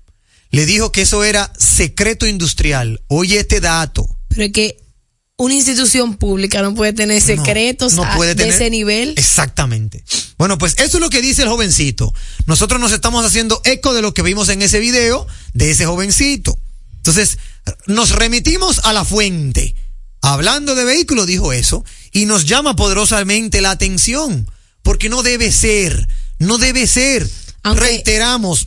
[0.51, 3.03] Le dijo que eso era secreto industrial.
[3.09, 4.07] Oye este dato.
[4.29, 4.77] Pero es que
[5.37, 9.15] una institución pública no puede tener No, secretos no a- puede de tener- ese nivel.
[9.17, 10.05] Exactamente.
[10.39, 12.13] Bueno, pues eso es lo que dice el jovencito.
[12.47, 16.59] Nosotros nos estamos haciendo eco de lo que vimos en ese video de ese jovencito.
[16.97, 17.39] Entonces,
[17.87, 19.75] nos remitimos a la fuente.
[20.21, 24.51] Hablando de vehículos, dijo eso, y nos llama poderosamente la atención,
[24.83, 27.29] porque no debe ser, no debe ser.
[27.63, 28.67] Aunque- Reiteramos,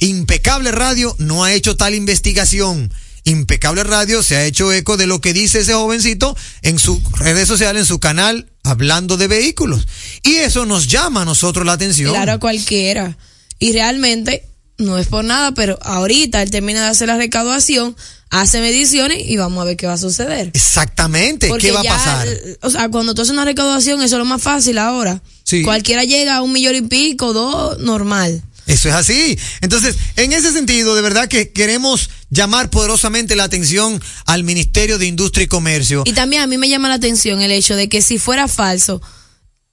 [0.00, 2.92] Impecable Radio no ha hecho tal investigación.
[3.24, 7.48] Impecable Radio se ha hecho eco de lo que dice ese jovencito en sus redes
[7.48, 9.86] sociales, en su canal, hablando de vehículos.
[10.22, 12.10] Y eso nos llama a nosotros la atención.
[12.12, 13.16] Claro, a cualquiera.
[13.58, 14.44] Y realmente,
[14.78, 17.96] no es por nada, pero ahorita él termina de hacer la recaudación,
[18.30, 20.50] hace mediciones y vamos a ver qué va a suceder.
[20.52, 21.48] Exactamente.
[21.48, 22.28] Porque ¿Qué va a pasar?
[22.62, 25.22] O sea, cuando tú haces una recaudación, eso es lo más fácil ahora.
[25.44, 25.62] Sí.
[25.62, 28.42] Cualquiera llega a un millón y pico, dos, normal.
[28.66, 29.38] Eso es así.
[29.60, 35.06] Entonces, en ese sentido, de verdad que queremos llamar poderosamente la atención al Ministerio de
[35.06, 36.02] Industria y Comercio.
[36.04, 39.00] Y también a mí me llama la atención el hecho de que si fuera falso,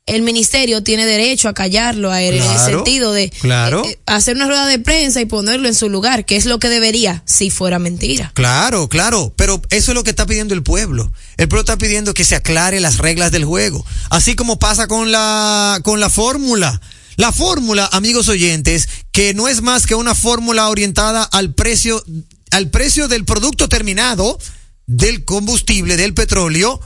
[0.06, 3.86] el ministerio tiene derecho a callarlo a él en el sentido de claro.
[3.86, 6.60] eh, eh, hacer una rueda de prensa y ponerlo en su lugar, que es lo
[6.60, 8.32] que debería si fuera mentira.
[8.34, 11.12] Claro, claro, pero eso es lo que está pidiendo el pueblo.
[11.38, 15.12] El pueblo está pidiendo que se aclare las reglas del juego, así como pasa con
[15.12, 16.82] la con la fórmula.
[17.16, 22.04] La fórmula, amigos oyentes, que no es más que una fórmula orientada al precio
[22.52, 24.38] al precio del producto terminado
[24.86, 26.82] del combustible del petróleo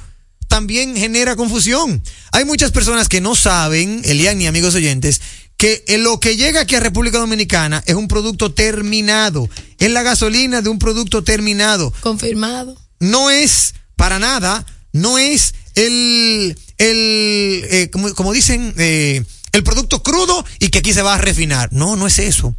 [0.47, 2.01] también genera confusión.
[2.31, 5.21] Hay muchas personas que no saben, Elian y amigos oyentes,
[5.57, 9.50] que en lo que llega aquí a República Dominicana es un producto terminado.
[9.79, 11.91] Es la gasolina de un producto terminado.
[12.02, 12.77] Confirmado.
[13.00, 20.04] No es para nada, no es el, el eh, como, como dicen, eh, el producto
[20.04, 21.69] crudo y que aquí se va a refinar.
[21.71, 22.56] No, no es eso.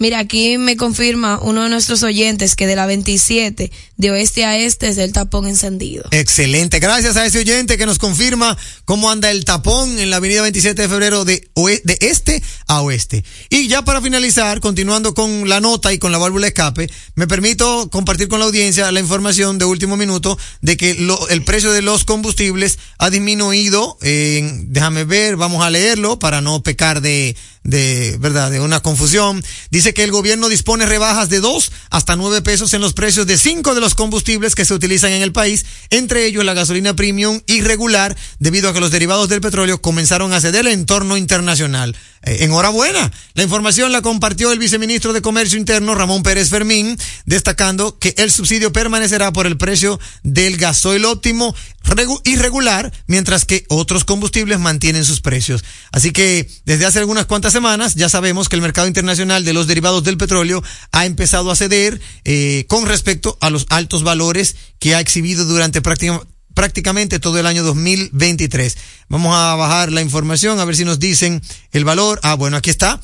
[0.00, 4.56] Mira, aquí me confirma uno de nuestros oyentes que de la 27 de oeste a
[4.56, 6.04] este es el tapón encendido.
[6.12, 6.78] Excelente.
[6.78, 10.82] Gracias a ese oyente que nos confirma cómo anda el tapón en la avenida 27
[10.82, 11.48] de febrero de,
[11.84, 13.24] de este a oeste.
[13.50, 17.90] Y ya para finalizar, continuando con la nota y con la válvula escape, me permito
[17.90, 21.82] compartir con la audiencia la información de último minuto de que lo- el precio de
[21.82, 23.98] los combustibles ha disminuido.
[24.02, 27.34] en- déjame ver, vamos a leerlo para no pecar de,
[27.64, 29.42] de, verdad, de una confusión.
[29.70, 33.38] Dice que el gobierno dispone rebajas de 2 hasta 9 pesos en los precios de
[33.38, 37.40] 5 de los combustibles que se utilizan en el país, entre ellos la gasolina premium
[37.46, 41.96] y regular, debido a que los derivados del petróleo comenzaron a ceder al entorno internacional.
[42.24, 43.12] Eh, enhorabuena.
[43.34, 48.30] La información la compartió el viceministro de Comercio Interno, Ramón Pérez Fermín, destacando que el
[48.32, 51.54] subsidio permanecerá por el precio del gasoil óptimo
[51.84, 55.64] regu- y regular, mientras que otros combustibles mantienen sus precios.
[55.92, 59.68] Así que desde hace algunas cuantas semanas ya sabemos que el mercado internacional de los
[59.68, 64.94] derivados del petróleo ha empezado a ceder eh, con respecto a los altos valores que
[64.96, 66.26] ha exhibido durante prácticamente
[66.58, 68.76] prácticamente todo el año 2023.
[69.08, 71.40] Vamos a bajar la información a ver si nos dicen
[71.70, 72.18] el valor.
[72.24, 73.00] Ah, bueno, aquí está.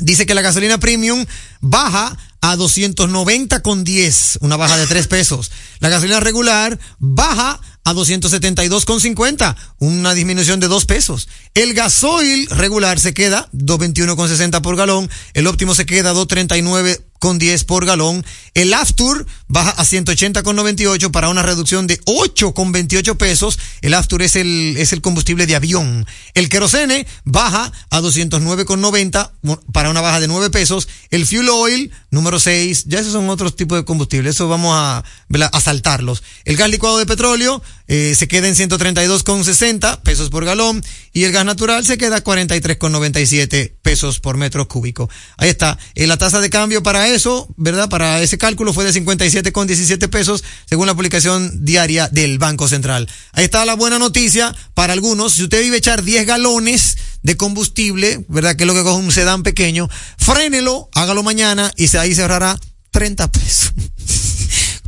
[0.00, 1.24] Dice que la gasolina premium
[1.62, 5.50] baja a 290 con 10, una baja de 3 pesos.
[5.80, 11.26] La gasolina regular baja a 272 con 50, una disminución de 2 pesos.
[11.54, 17.07] El gasoil regular se queda 221 con 60 por galón, el óptimo se queda 239
[17.18, 18.24] con 10 por galón.
[18.54, 23.58] El Aftur baja a 180 con 98 para una reducción de 8 con 28 pesos.
[23.82, 26.06] El Aftur es el, es el combustible de avión.
[26.34, 29.32] El kerosene baja a 209 con 90
[29.72, 30.88] para una baja de 9 pesos.
[31.10, 34.30] El fuel oil número 6, ya esos son otros tipos de combustible.
[34.30, 35.04] Eso vamos a,
[35.52, 36.22] a saltarlos.
[36.44, 40.84] El gas licuado de petróleo eh, se queda en 132 con 60 pesos por galón
[41.12, 45.08] y el gas natural se queda a 43 con 97 pesos por metro cúbico.
[45.38, 45.78] Ahí está.
[45.94, 47.88] Eh, la tasa de cambio para eso, ¿verdad?
[47.88, 52.68] Para ese cálculo fue de 57 con 17 pesos según la publicación diaria del Banco
[52.68, 53.08] Central.
[53.32, 55.32] Ahí está la buena noticia para algunos.
[55.32, 58.54] Si usted vive echar 10 galones de combustible, ¿verdad?
[58.54, 62.58] Que es lo que coge un sedán pequeño, frénelo, hágalo mañana y ahí se ahorrará
[62.90, 63.72] 30 pesos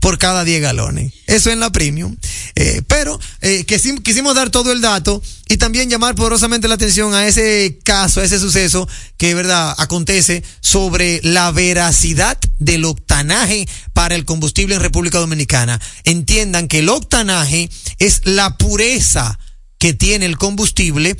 [0.00, 1.12] por cada 10 galones.
[1.26, 2.16] Eso en la premium.
[2.56, 7.14] Eh, pero eh, que quisimos dar todo el dato y también llamar poderosamente la atención
[7.14, 14.14] a ese caso, a ese suceso que, verdad, acontece sobre la veracidad del octanaje para
[14.14, 15.80] el combustible en República Dominicana.
[16.04, 19.38] Entiendan que el octanaje es la pureza
[19.78, 21.16] que tiene el combustible,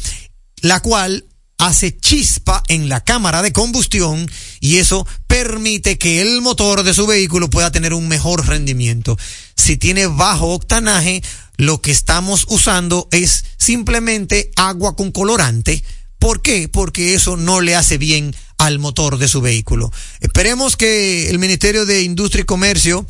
[0.63, 1.25] la cual
[1.61, 4.29] hace chispa en la cámara de combustión
[4.61, 9.19] y eso permite que el motor de su vehículo pueda tener un mejor rendimiento.
[9.57, 11.23] Si tiene bajo octanaje,
[11.59, 15.85] lo que estamos usando es simplemente agua con colorante.
[16.19, 16.69] ¿Por qué?
[16.69, 19.93] Porque eso no le hace bien al motor de su vehículo.
[20.21, 23.07] Esperemos que el Ministerio de Industria y Comercio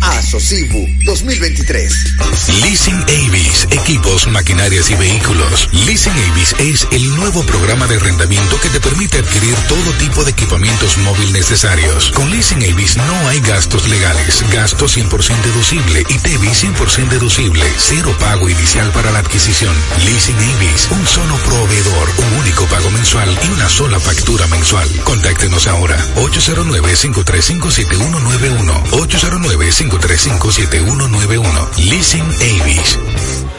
[0.00, 2.16] Asocibu 2023.
[2.60, 5.68] Leasing Avis, equipos, maquinarias y vehículos.
[5.86, 10.32] Leasing Avis es el nuevo programa de arrendamiento que te permite adquirir todo tipo de
[10.32, 12.10] equipamientos móvil necesarios.
[12.12, 18.14] Con Leasing Avis no hay gastos legales, gasto 100% deducible y TV 100% deducible, cero
[18.18, 19.74] pago inicial para la adquisición.
[20.04, 24.88] Leasing Avis, un solo proveedor, un único pago mensual y una sola factura mensual.
[25.04, 31.76] Contáctenos ahora 809-535-7191 809 535-7191.
[31.78, 32.98] Leasing Avis.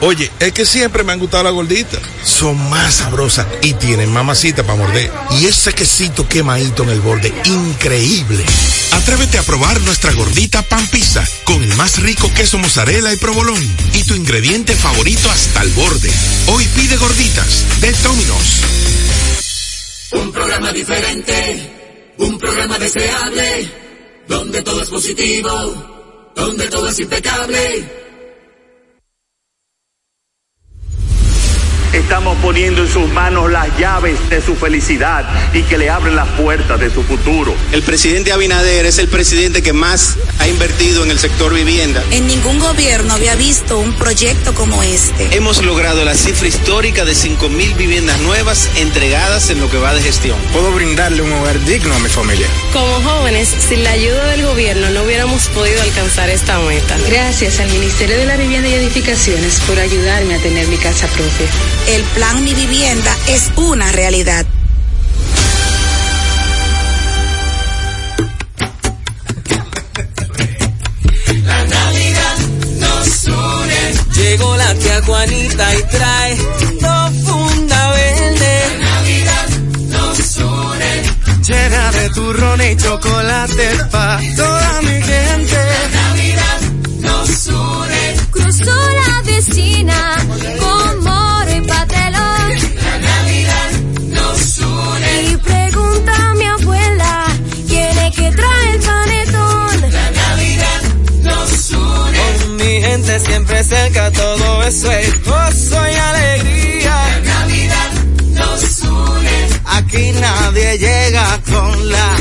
[0.02, 2.02] Oye, es que siempre me han gustado las gorditas.
[2.26, 5.10] Son más sabrosas y tienen mamacita para morder.
[5.40, 8.44] Y ese quesito quemadito en el borde, increíble.
[8.92, 13.62] Atrévete a probar nuestra gordita pan pizza con el más rico queso mozzarella y provolón
[13.94, 16.12] y tu ingrediente favorito hasta el borde.
[16.48, 18.60] Hoy pide gorditas de Domino's.
[20.12, 21.83] Un programa diferente,
[22.18, 23.70] un programa deseable,
[24.28, 25.94] donde todo es positivo
[26.36, 28.03] donde todo es impecable.
[31.94, 36.28] Estamos poniendo en sus manos las llaves de su felicidad y que le abren las
[36.30, 37.54] puertas de su futuro.
[37.72, 42.04] El presidente Abinader es el presidente que más ha invertido en el sector vivienda.
[42.10, 45.36] En ningún gobierno había visto un proyecto como este.
[45.36, 49.94] Hemos logrado la cifra histórica de 5 mil viviendas nuevas entregadas en lo que va
[49.94, 50.38] de gestión.
[50.52, 52.48] Puedo brindarle un hogar digno a mi familia.
[52.74, 56.98] Como jóvenes, sin la ayuda del gobierno no hubiéramos podido alcanzar esta meta.
[57.08, 61.83] Gracias al Ministerio de la Vivienda y Edificaciones por ayudarme a tener mi casa propia
[61.88, 64.46] el plan Mi Vivienda es una realidad.
[71.46, 72.38] La Navidad
[72.80, 73.94] nos une.
[74.16, 76.38] Llegó la tía Juanita y trae
[76.82, 78.64] dos funda verde.
[78.80, 79.48] La Navidad
[79.90, 81.04] nos une.
[81.48, 85.56] Llena de turrón y chocolate pa' toda mi gente.
[85.56, 86.62] La Navidad
[87.00, 88.16] nos une.
[88.32, 88.76] Cruzó
[89.08, 90.18] la vecina
[90.60, 91.43] como
[103.46, 106.96] siempre cerca, todo eso es gozo y alegría.
[107.24, 107.92] La Navidad
[108.32, 109.50] nos une.
[109.66, 112.16] Aquí nadie llega con la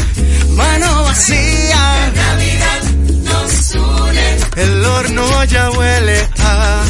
[0.50, 2.10] mano vacía.
[2.14, 2.82] La Navidad
[3.22, 4.62] nos une.
[4.62, 6.84] El horno ya huele a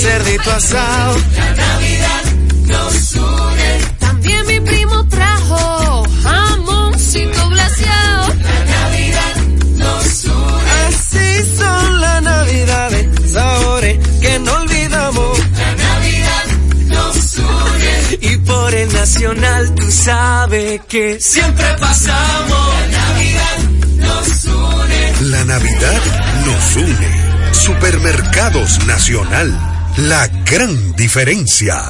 [0.00, 1.16] cerdito asado.
[1.36, 2.24] La Navidad
[2.66, 4.01] nos une
[19.02, 22.68] nacional tú sabes que siempre pasamos.
[22.92, 23.58] La Navidad
[23.96, 25.28] nos une.
[25.28, 26.00] La Navidad
[26.46, 27.52] nos une.
[27.52, 29.58] Supermercados Nacional.
[29.96, 31.82] La gran diferencia.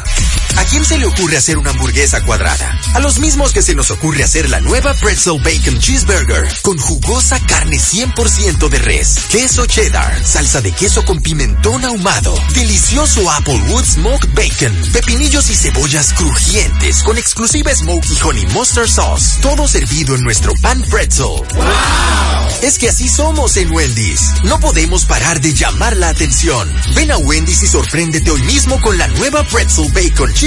[0.57, 2.78] ¿A quién se le ocurre hacer una hamburguesa cuadrada?
[2.94, 7.40] A los mismos que se nos ocurre hacer la nueva Pretzel Bacon Cheeseburger con jugosa
[7.46, 14.30] carne 100% de res, queso cheddar, salsa de queso con pimentón ahumado, delicioso Applewood Smoked
[14.34, 20.53] Bacon, pepinillos y cebollas crujientes con exclusiva Smoky Honey Mustard Sauce, todo servido en nuestro
[20.61, 21.42] pan pretzel.
[21.55, 22.32] ¡Wow!
[22.62, 24.20] Es que así somos en Wendy's.
[24.44, 26.72] No podemos parar de llamar la atención.
[26.94, 30.41] Ven a Wendy's y sorpréndete hoy mismo con la nueva Pretzel Bacon Cheeseburger.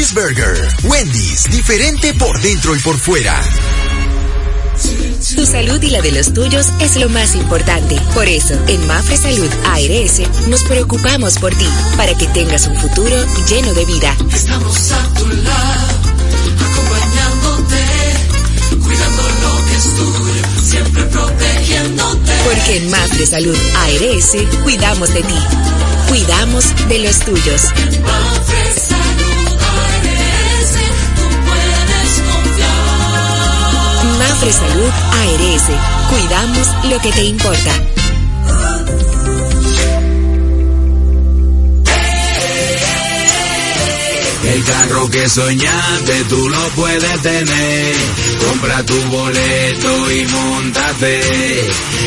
[0.83, 3.41] Wendy's, diferente por dentro y por fuera.
[5.35, 7.95] Tu salud y la de los tuyos es lo más importante.
[8.13, 11.65] Por eso, en Mafre Salud ARS nos preocupamos por ti,
[11.95, 13.15] para que tengas un futuro
[13.47, 14.13] lleno de vida.
[14.33, 15.87] Estamos a tu lado,
[16.73, 17.85] acompañándote,
[18.83, 22.33] cuidando lo que es tuyo, siempre protegiéndote.
[22.43, 25.37] Porque en Mafre Salud ARS cuidamos de ti,
[26.09, 27.63] cuidamos de los tuyos.
[28.03, 28.94] Mafre
[34.39, 34.51] confiar.
[34.51, 35.63] Mafre Salud ARS,
[36.09, 37.71] cuidamos lo que te importa.
[44.65, 47.95] Carro que soñaste tú lo puedes tener.
[48.47, 51.21] Compra tu boleto y montate.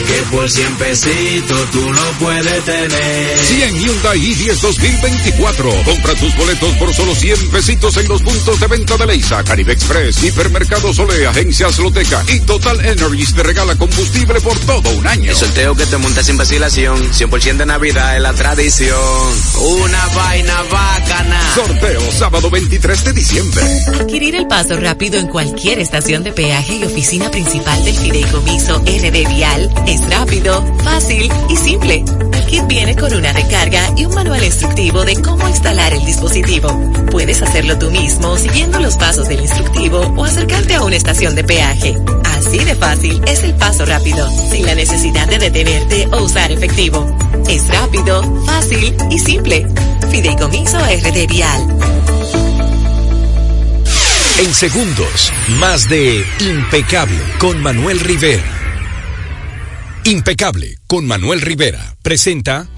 [0.06, 3.38] Que por 100 pesitos tú lo puedes tener.
[3.38, 5.84] 100 Hyundai i10 2024.
[5.84, 9.72] Compra tus boletos por solo 100 pesitos en los puntos de venta de Leisa, Caribe
[9.72, 15.30] Express, Hipermercado Sole, Agencias Loteca y Total Energies te regala combustible por todo un año.
[15.30, 17.12] El sorteo que te monta sin vacilación.
[17.12, 18.98] 100% de Navidad es la tradición.
[19.60, 21.40] Una vaina bacana.
[21.54, 23.64] Sorteo sábado 23 de diciembre.
[24.00, 29.28] Adquirir el paso rápido en cualquier estación de peaje y oficina principal del Fideicomiso RD
[29.28, 32.04] Vial es rápido, fácil y simple.
[32.32, 36.68] El kit viene con una recarga y un manual instructivo de cómo instalar el dispositivo.
[37.10, 41.44] Puedes hacerlo tú mismo siguiendo los pasos del instructivo o acercarte a una estación de
[41.44, 41.96] peaje.
[42.24, 47.06] Así de fácil es el paso rápido, sin la necesidad de detenerte o usar efectivo.
[47.48, 49.66] Es rápido, fácil y simple.
[50.10, 51.97] Fideicomiso RD Vial.
[54.40, 58.44] En segundos, más de Impecable con Manuel Rivera.
[60.04, 62.68] Impecable con Manuel Rivera presenta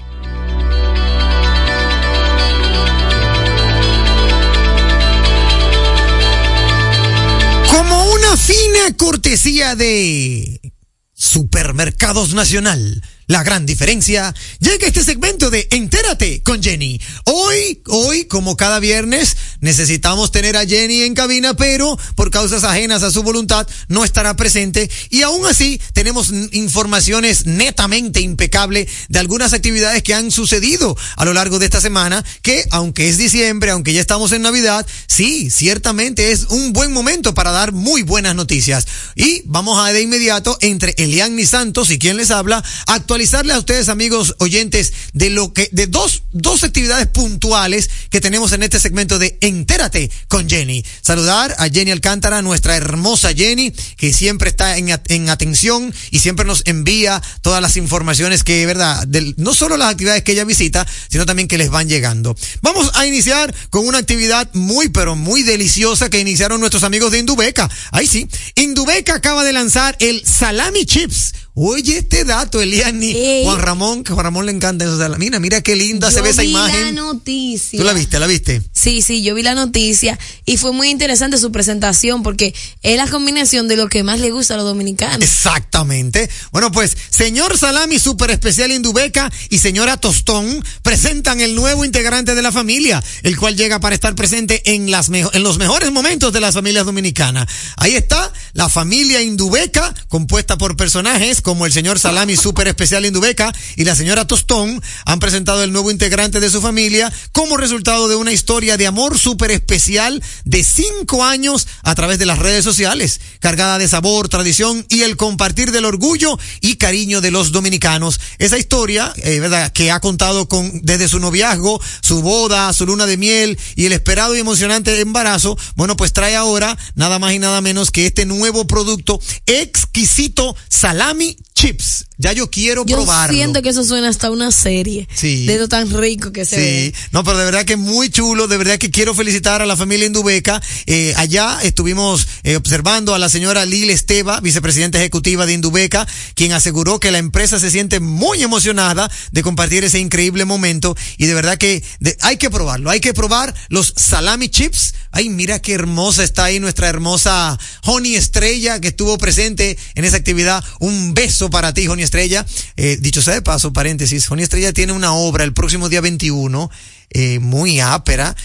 [7.69, 10.73] Como una fina cortesía de
[11.13, 16.99] Supermercados Nacional la gran diferencia, llega este segmento de Entérate con Jenny.
[17.23, 23.03] Hoy, hoy, como cada viernes, necesitamos tener a Jenny en cabina, pero por causas ajenas
[23.03, 29.53] a su voluntad no estará presente y aún así tenemos informaciones netamente impecables de algunas
[29.53, 33.93] actividades que han sucedido a lo largo de esta semana, que aunque es diciembre, aunque
[33.93, 38.85] ya estamos en Navidad, sí, ciertamente es un buen momento para dar muy buenas noticias.
[39.15, 43.87] Y vamos a de inmediato entre Elian Santos y quien les habla, actualizar a ustedes,
[43.87, 49.19] amigos oyentes, de lo que, de dos, dos actividades puntuales que tenemos en este segmento
[49.19, 50.83] de Entérate con Jenny.
[51.01, 56.45] Saludar a Jenny Alcántara, nuestra hermosa Jenny, que siempre está en, en atención y siempre
[56.45, 59.07] nos envía todas las informaciones que, verdad,
[59.37, 62.35] no solo las actividades que ella visita, sino también que les van llegando.
[62.61, 67.19] Vamos a iniciar con una actividad muy, pero muy deliciosa que iniciaron nuestros amigos de
[67.19, 67.69] Indubeca.
[67.91, 68.27] Ahí sí.
[68.55, 73.43] Indubeca acaba de lanzar el Salami Chips Oye, este dato, Eliani.
[73.43, 74.97] Juan Ramón, que Juan Ramón le encanta eso.
[75.17, 76.77] Mira, mira qué linda se ve esa imagen.
[76.77, 77.77] vi la noticia.
[77.77, 78.19] ¿Tú la viste?
[78.19, 78.61] ¿La viste?
[78.71, 83.07] Sí, sí, yo vi la noticia y fue muy interesante su presentación porque es la
[83.07, 85.21] combinación de lo que más le gusta a los dominicanos.
[85.21, 86.29] Exactamente.
[86.53, 92.41] Bueno, pues, señor Salami Super Especial Indubeca y señora Tostón presentan el nuevo integrante de
[92.41, 96.39] la familia, el cual llega para estar presente en, las en los mejores momentos de
[96.39, 97.47] las familias dominicanas.
[97.75, 103.51] Ahí está la familia Indubeca, compuesta por personajes como el señor Salami Super Especial Indubeca
[103.75, 108.15] y la señora Tostón han presentado el nuevo integrante de su familia como resultado de
[108.15, 113.19] una historia de amor super especial de cinco años a través de las redes sociales,
[113.39, 118.19] cargada de sabor, tradición y el compartir del orgullo y cariño de los dominicanos.
[118.39, 123.05] Esa historia, eh, ¿verdad?, que ha contado con desde su noviazgo, su boda, su luna
[123.05, 127.39] de miel y el esperado y emocionante embarazo, bueno, pues trae ahora nada más y
[127.39, 132.05] nada menos que este nuevo producto exquisito salami chips.
[132.17, 133.33] Ya yo quiero yo probarlo.
[133.33, 135.07] Siento que eso suena hasta una serie.
[135.13, 135.45] Sí.
[135.45, 136.61] De lo tan rico que se sí.
[136.61, 136.93] ve.
[137.11, 138.47] No, pero de verdad que muy chulo.
[138.47, 140.61] De verdad que quiero felicitar a la familia Indubeca.
[140.85, 146.53] Eh, allá estuvimos eh, observando a la señora Lil Esteva, vicepresidenta ejecutiva de Indubeca, quien
[146.53, 150.95] aseguró que la empresa se siente muy emocionada de compartir ese increíble momento.
[151.17, 151.83] Y de verdad que
[152.21, 152.89] hay que probarlo.
[152.89, 154.93] Hay que probar los salami chips.
[155.11, 160.17] Ay, mira qué hermosa está ahí nuestra hermosa Honey Estrella que estuvo presente en esa
[160.17, 160.63] actividad.
[160.79, 162.45] Un beso para ti, Joni Estrella.
[162.77, 166.71] Eh, dicho sea de paso, paréntesis, Joni Estrella tiene una obra el próximo día 21,
[167.09, 168.35] eh, muy ápera.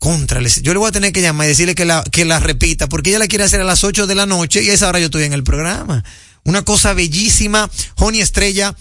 [0.00, 2.88] Contra, yo le voy a tener que llamar y decirle que la, que la repita,
[2.88, 5.00] porque ella la quiere hacer a las 8 de la noche y a esa hora
[5.00, 6.04] yo estoy en el programa.
[6.44, 8.76] Una cosa bellísima, Joni Estrella,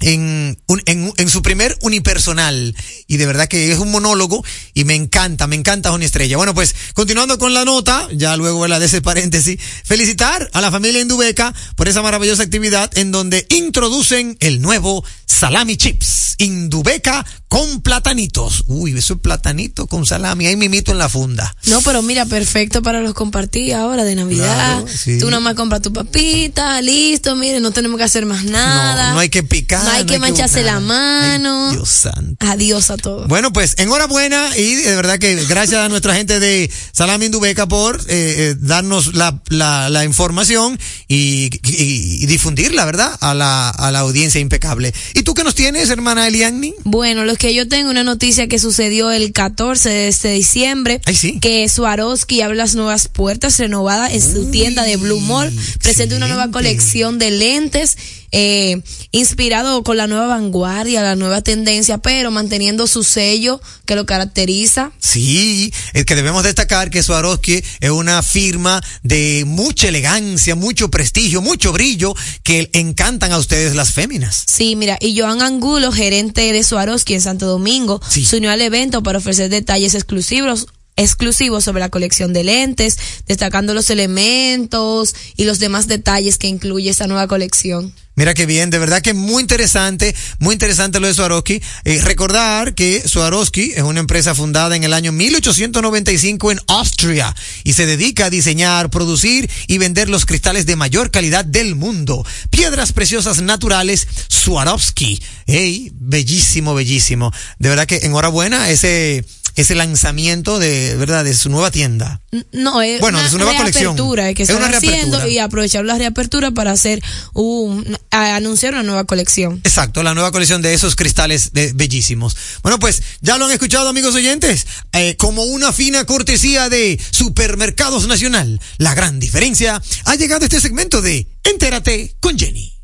[0.00, 2.74] en, en, en, su primer unipersonal.
[3.06, 4.44] Y de verdad que es un monólogo
[4.74, 6.36] y me encanta, me encanta Joni Estrella.
[6.36, 10.70] Bueno, pues continuando con la nota, ya luego la de ese paréntesis, felicitar a la
[10.70, 16.36] familia Indubeca por esa maravillosa actividad en donde introducen el nuevo salami chips.
[16.38, 18.64] Indubeca con platanitos.
[18.66, 20.46] Uy, eso es platanito con salami.
[20.46, 21.54] Ahí mimito en la funda.
[21.66, 24.82] No, pero mira, perfecto para los compartir ahora de Navidad.
[24.82, 25.18] Claro, sí.
[25.18, 29.08] Tú nomás compras tu papita, listo, mire, no tenemos que hacer más nada.
[29.08, 29.82] No, no hay que picar.
[29.82, 31.68] No hay que no hay mancharse que la mano.
[31.70, 32.46] Ay, Dios santo.
[32.46, 33.26] Adiós a todos.
[33.28, 37.96] Bueno, pues enhorabuena y de verdad que gracias a nuestra gente de Salami Indubeca por
[38.00, 40.78] eh, eh, darnos la, la, la información
[41.08, 43.16] y, y, y, difundirla, ¿verdad?
[43.20, 44.92] A la, a la audiencia impecable.
[45.14, 46.74] ¿Y tú qué nos tienes, hermana Eliani?
[46.84, 51.00] Bueno, los que yo tengo una noticia que sucedió el 14 de este diciembre.
[51.06, 51.38] Ay, sí.
[51.40, 55.52] Que Swarovski abre las nuevas puertas renovadas en su tienda de Blue Mall.
[55.82, 57.96] Presenta una nueva colección de lentes
[58.32, 64.06] eh, inspirado con la nueva vanguardia, la nueva tendencia, pero manteniendo su sello que lo
[64.06, 64.92] caracteriza.
[64.98, 71.40] Sí, es que debemos destacar que Swarovski es una firma de mucha elegancia, mucho prestigio,
[71.40, 74.44] mucho brillo, que encantan a ustedes las féminas.
[74.46, 79.02] Sí, mira, y Joan Angulo, gerente de Swarovski en Santo Domingo, se unió al evento
[79.02, 80.66] para ofrecer detalles exclusivos
[80.98, 86.90] exclusivos sobre la colección de lentes, destacando los elementos y los demás detalles que incluye
[86.90, 87.94] esta nueva colección.
[88.18, 91.62] Mira qué bien, de verdad que muy interesante, muy interesante lo de Swarovski.
[91.84, 97.32] Eh, recordar que Swarovski es una empresa fundada en el año 1895 en Austria
[97.62, 102.26] y se dedica a diseñar, producir y vender los cristales de mayor calidad del mundo.
[102.50, 105.22] Piedras preciosas naturales Swarovski.
[105.46, 107.32] Hey, bellísimo, bellísimo.
[107.60, 109.24] De verdad que enhorabuena ese
[109.62, 112.20] ese lanzamiento de verdad de su nueva tienda.
[112.52, 113.96] No, es bueno, una de su nueva colección.
[113.96, 117.02] reapertura que Es están una haciendo y aprovechar la reapertura para hacer
[117.34, 119.60] un a anunciar una nueva colección.
[119.64, 122.36] Exacto, la nueva colección de esos cristales de- bellísimos.
[122.62, 124.66] Bueno, pues ya lo han escuchado, amigos oyentes.
[124.92, 131.00] Eh, como una fina cortesía de Supermercados Nacional, la gran diferencia, ha llegado este segmento
[131.02, 132.74] de Entérate con Jenny.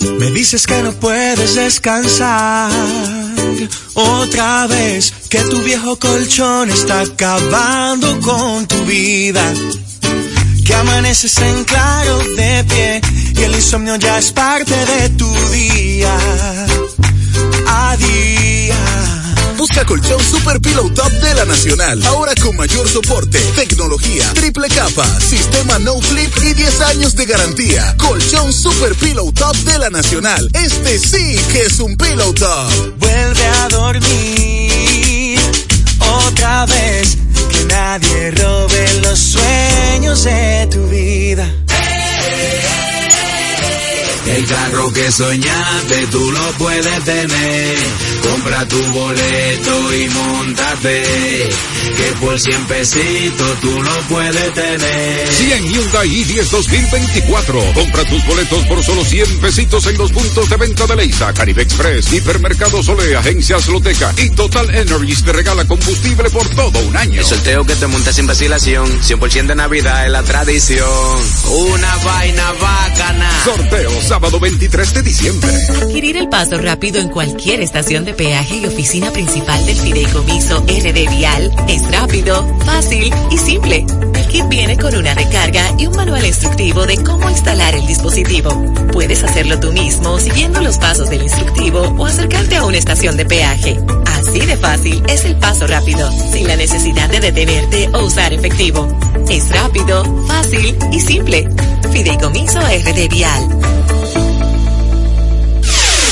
[0.00, 2.70] Me dices que no puedes descansar.
[3.94, 9.42] Otra vez, que tu viejo colchón está acabando con tu vida,
[10.64, 13.00] que amaneces en claro de pie
[13.34, 16.16] y el insomnio ya es parte de tu día.
[17.66, 18.35] A día.
[19.68, 22.00] Busca colchón Super Pillow Top de la Nacional.
[22.06, 27.96] Ahora con mayor soporte, tecnología, triple capa, sistema no flip y 10 años de garantía.
[27.98, 30.48] Colchón Super Pillow Top de la Nacional.
[30.52, 32.70] Este sí que es un Pillow Top.
[33.00, 35.40] Vuelve a dormir
[36.28, 37.18] otra vez,
[37.50, 41.52] que nadie robe los sueños de tu vida.
[44.26, 47.78] El carro que soñaste tú lo puedes tener.
[48.22, 51.48] Compra tu boleto y montate.
[51.96, 55.28] Que por 100 pesitos tú lo puedes tener.
[55.32, 57.72] 100 Hyundai i10 2024.
[57.74, 61.62] Compra tus boletos por solo 100 pesitos en los puntos de venta de Leisa, Caribe
[61.62, 67.20] Express, Hipermercado Sole, Agencias Loteca y Total Energies te regala combustible por todo un año.
[67.20, 70.88] El sorteo que te monta sin vacilación, 100% de Navidad es la tradición.
[71.48, 73.30] Una vaina bacana.
[73.44, 75.50] Sorteo sábado 23 de diciembre.
[75.82, 81.10] Adquirir el paso rápido en cualquier estación de peaje y oficina principal del Fideicomiso RD
[81.10, 83.84] Vial es rápido, fácil y simple.
[84.14, 88.50] El kit viene con una recarga y un manual instructivo de cómo instalar el dispositivo.
[88.90, 93.26] Puedes hacerlo tú mismo siguiendo los pasos del instructivo o acercarte a una estación de
[93.26, 93.78] peaje.
[94.06, 98.88] Así de fácil es el paso rápido, sin la necesidad de detenerte o usar efectivo.
[99.28, 101.46] Es rápido, fácil y simple.
[101.92, 103.85] Fideicomiso RD Vial.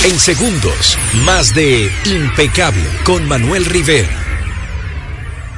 [0.04, 4.10] En segundos, más de Impecable con Manuel Rivera.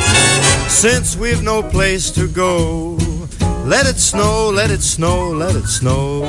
[0.68, 2.98] Since we've no place to go,
[3.64, 6.28] let it snow, let it snow, let it snow.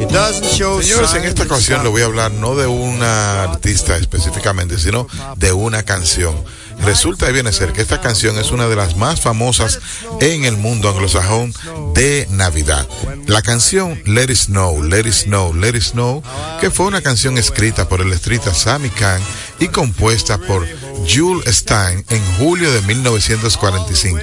[0.00, 3.98] It doesn't show Señores, en esta ocasión le voy a hablar no de una artista
[3.98, 6.34] específicamente, sino de una canción.
[6.84, 9.80] Resulta y viene a ser que esta canción es una de las más famosas
[10.20, 11.52] en el mundo anglosajón
[11.94, 12.88] de Navidad.
[13.26, 16.22] La canción Let It Snow, Let It Snow, Let It Snow,
[16.60, 19.20] que fue una canción escrita por el estrita Sammy Kahn
[19.58, 20.66] y compuesta por
[21.08, 24.20] Jules Stein en julio de 1945.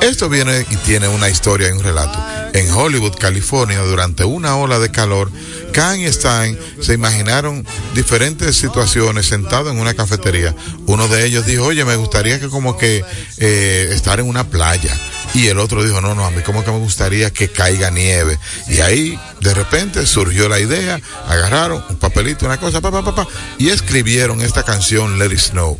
[0.00, 2.18] Esto viene y tiene una historia y un relato.
[2.52, 5.30] En Hollywood, California, durante una ola de calor,
[5.72, 7.64] Kahn y Stein se imaginaron
[7.94, 10.54] diferentes situaciones sentados en una cafetería.
[10.86, 13.04] Uno de ellos dijo, oye, me gustaría que como que
[13.38, 14.94] eh, estar en una playa.
[15.34, 18.38] Y el otro dijo, no, no, a mí como que me gustaría que caiga nieve.
[18.68, 23.14] Y ahí, de repente, surgió la idea, agarraron un papelito, una cosa, pa, pa, pa,
[23.14, 25.78] pa, y escribieron esta canción, Let It Snow.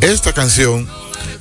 [0.00, 0.88] Esta canción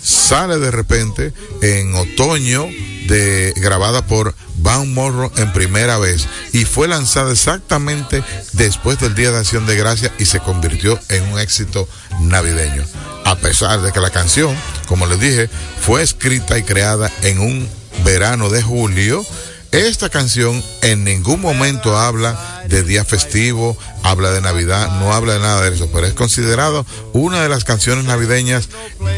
[0.02, 2.68] sale de repente en otoño
[3.08, 9.32] de grabada por Van Morro en primera vez y fue lanzada exactamente después del Día
[9.32, 11.88] de Acción de Gracia y se convirtió en un éxito
[12.22, 12.84] navideño.
[13.26, 14.56] A pesar de que la canción,
[14.88, 15.50] como les dije,
[15.82, 17.68] fue escrita y creada en un
[18.04, 19.26] verano de julio,
[19.72, 25.40] esta canción en ningún momento habla de día festivo, habla de Navidad, no habla de
[25.40, 28.68] nada de eso, pero es considerado una de las canciones navideñas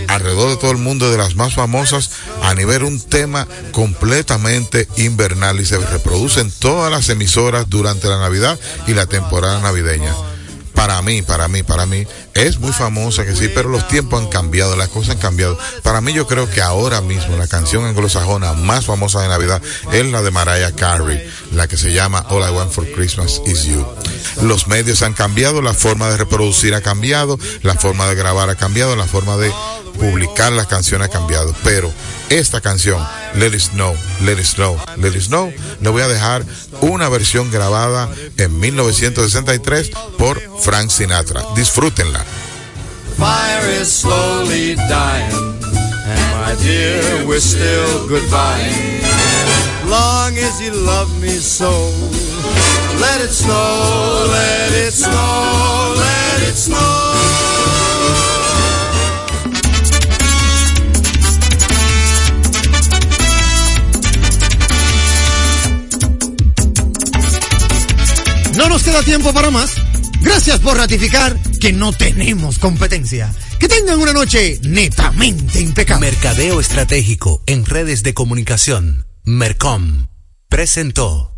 [0.07, 2.11] alrededor de todo el mundo, de las más famosas,
[2.43, 8.19] a nivel un tema completamente invernal y se reproduce en todas las emisoras durante la
[8.19, 10.13] Navidad y la temporada navideña
[10.83, 14.27] para mí, para mí, para mí, es muy famosa que sí, pero los tiempos han
[14.27, 15.57] cambiado, las cosas han cambiado.
[15.81, 19.61] Para mí yo creo que ahora mismo la canción anglosajona más famosa de Navidad
[19.93, 23.63] es la de Mariah Carey, la que se llama All I Want for Christmas Is
[23.63, 23.85] You.
[24.41, 28.55] Los medios han cambiado, la forma de reproducir ha cambiado, la forma de grabar ha
[28.55, 29.53] cambiado, la forma de
[29.97, 31.93] publicar las canciones ha cambiado, pero
[32.29, 33.01] esta canción,
[33.35, 36.45] Let It Snow, Let It Snow, Let It Snow, le voy a dejar
[36.81, 41.43] una versión grabada en 1963 por Frank Sinatra.
[41.55, 42.23] Disfrútenla.
[43.17, 45.59] Fire is slowly dying,
[46.05, 48.71] and my dear, we're still goodbye.
[49.85, 51.69] Long as you love me so,
[52.99, 57.32] let it snow, let it snow, let it snow.
[68.93, 69.75] Queda tiempo para más.
[70.21, 73.33] Gracias por ratificar que no tenemos competencia.
[73.59, 76.11] Que tengan una noche netamente impecable.
[76.11, 79.07] Mercadeo Estratégico en redes de comunicación.
[79.23, 80.05] Mercom
[80.47, 81.33] presentó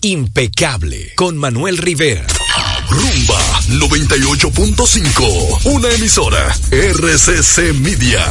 [0.00, 2.24] Impecable con Manuel Rivera.
[2.88, 3.40] Rumba
[3.70, 8.24] 98.5, una emisora RCC Media.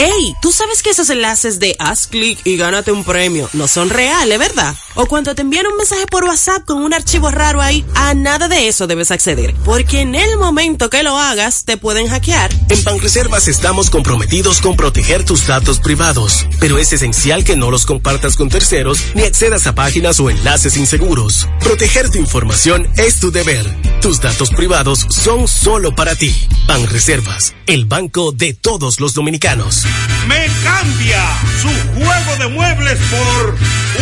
[0.00, 3.90] Ey, tú sabes que esos enlaces de haz clic y gánate un premio no son
[3.90, 4.76] reales, ¿verdad?
[4.94, 8.46] O cuando te envían un mensaje por WhatsApp con un archivo raro ahí, a nada
[8.46, 9.56] de eso debes acceder.
[9.64, 12.52] Porque en el momento que lo hagas, te pueden hackear.
[12.68, 17.84] En Banreservas estamos comprometidos con proteger tus datos privados, pero es esencial que no los
[17.84, 21.48] compartas con terceros ni accedas a páginas o enlaces inseguros.
[21.58, 23.66] Proteger tu información es tu deber.
[24.00, 26.32] Tus datos privados son solo para ti.
[26.68, 29.87] Banreservas, el banco de todos los dominicanos.
[30.26, 31.22] Me cambia
[31.60, 33.56] su juego de muebles por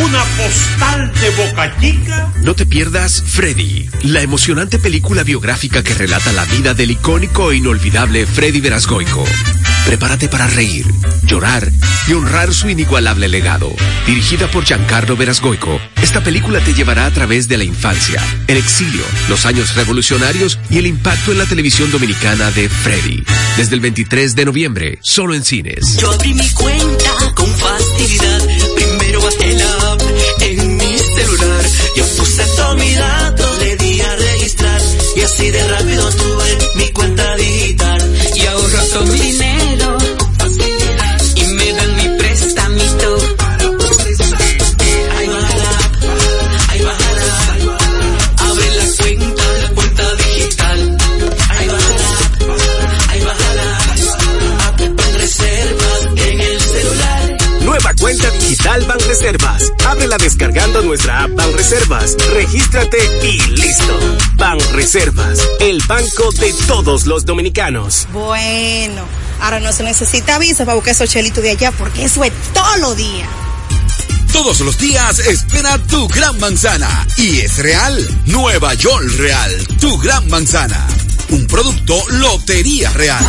[0.04, 2.32] una postal de Boca Chica.
[2.42, 7.56] No te pierdas Freddy, la emocionante película biográfica que relata la vida del icónico e
[7.56, 9.24] inolvidable Freddy Verasgoico.
[9.86, 10.84] Prepárate para reír,
[11.26, 11.70] llorar
[12.08, 13.72] y honrar su inigualable legado.
[14.04, 19.02] Dirigida por Giancarlo Verasgoico, esta película te llevará a través de la infancia, el exilio,
[19.28, 23.22] los años revolucionarios y el impacto en la televisión dominicana de Freddy.
[23.56, 25.44] Desde el 23 de noviembre, solo en
[25.98, 28.46] Yo abrí mi cuenta con facilidad.
[28.74, 30.02] Primero bajé la app
[30.40, 31.64] en mi celular.
[31.96, 34.80] Yo puse todos mis datos, le di a registrar.
[35.16, 38.14] Y así de rápido tuve mi cuenta digital.
[38.34, 39.32] Y ahorro todo mi
[60.96, 62.16] nuestra app Banreservas.
[62.32, 64.18] Regístrate y listo.
[64.36, 68.08] Banreservas, el banco de todos los dominicanos.
[68.14, 69.04] Bueno,
[69.42, 72.78] ahora no se necesita visa para buscar esos chelitos de allá porque eso es todos
[72.78, 73.28] los días.
[74.32, 77.06] Todos los días espera tu gran manzana.
[77.18, 78.22] Y es real.
[78.24, 79.66] Nueva York Real.
[79.78, 80.86] Tu gran manzana.
[81.28, 83.24] Un producto Lotería Real.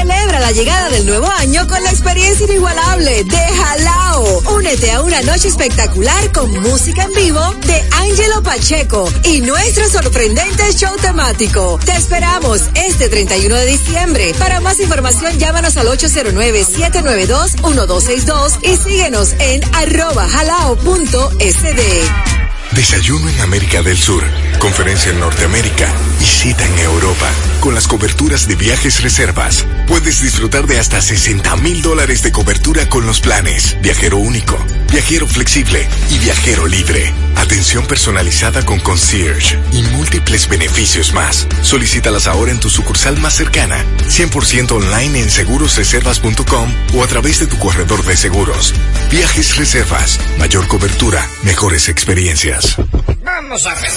[0.00, 4.40] Celebra la llegada del nuevo año con la experiencia inigualable de Jalao.
[4.56, 10.72] Únete a una noche espectacular con música en vivo de Angelo Pacheco y nuestro sorprendente
[10.72, 11.78] show temático.
[11.84, 14.32] Te esperamos este 31 de diciembre.
[14.38, 22.39] Para más información llámanos al 809-792-1262 y síguenos en arroba jalao.sd.
[22.80, 24.24] Desayuno en América del Sur,
[24.58, 27.30] conferencia en Norteamérica y cita en Europa.
[27.60, 32.88] Con las coberturas de viajes reservas, puedes disfrutar de hasta 60 mil dólares de cobertura
[32.88, 34.56] con los planes Viajero Único,
[34.90, 37.12] Viajero Flexible y Viajero Libre.
[37.36, 41.46] Atención personalizada con concierge y múltiples beneficios más.
[41.62, 47.46] Solicítalas ahora en tu sucursal más cercana, 100% online en segurosreservas.com o a través de
[47.46, 48.74] tu corredor de seguros.
[49.10, 52.76] Viajes Reservas, mayor cobertura, mejores experiencias.
[53.22, 53.90] Vamos a ver.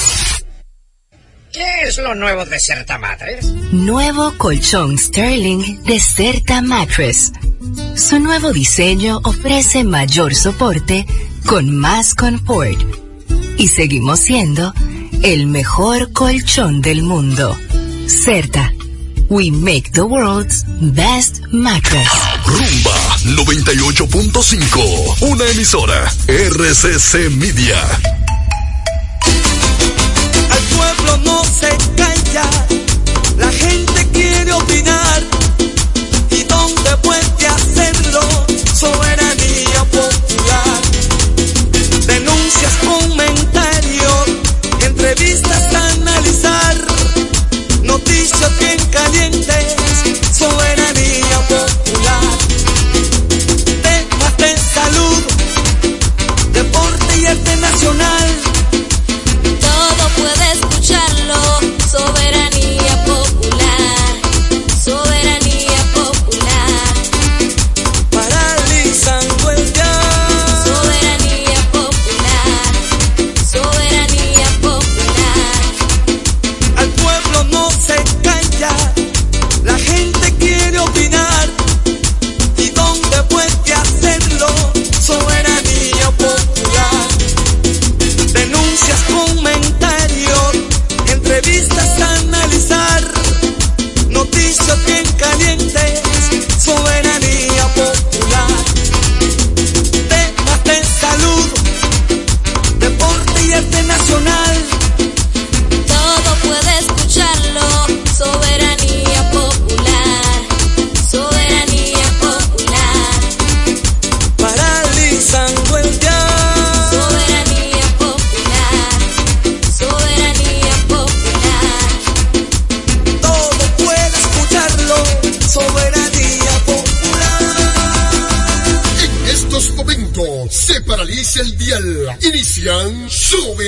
[1.54, 3.46] ¿Qué es lo nuevo de Certa Mattress?
[3.72, 7.32] Nuevo colchón Sterling de Certa Mattress.
[7.96, 11.06] Su nuevo diseño ofrece mayor soporte
[11.46, 12.80] con más confort.
[13.58, 14.74] Y seguimos siendo
[15.22, 17.56] el mejor colchón del mundo.
[18.08, 18.74] Certa.
[19.30, 22.10] We make the world's best mattress.
[22.46, 22.92] Rumba
[23.42, 27.82] 98.5, una emisora RCC Media.
[30.52, 32.50] Al pueblo no se calla,
[33.38, 35.03] la gente quiere opinar.
[48.44, 49.53] Noticias bien calientes,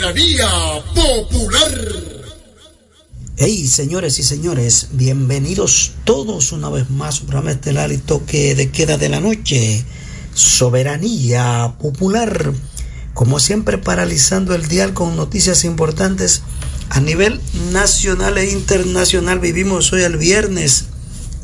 [0.05, 1.81] Soberanía Popular.
[3.37, 8.69] Hey, señores y señores, bienvenidos todos una vez más a un programa estelar toque de
[8.69, 9.83] queda de la noche.
[10.35, 12.53] Soberanía Popular.
[13.15, 16.43] Como siempre, paralizando el dial con noticias importantes
[16.89, 17.41] a nivel
[17.71, 19.39] nacional e internacional.
[19.39, 20.85] Vivimos hoy el viernes,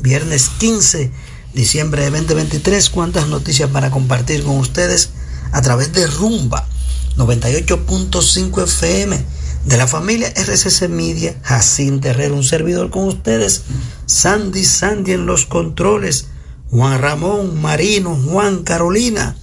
[0.02, 1.10] viernes 15
[1.52, 2.90] diciembre de 2023.
[2.90, 5.10] Cuántas noticias para compartir con ustedes
[5.50, 6.68] a través de Rumba
[7.16, 9.24] 98.5 FM
[9.66, 13.62] de la familia RCC Media, Jacín Terrero, un servidor con ustedes,
[14.06, 16.26] Sandy Sandy en los controles,
[16.70, 19.36] Juan Ramón, Marino, Juan, Carolina.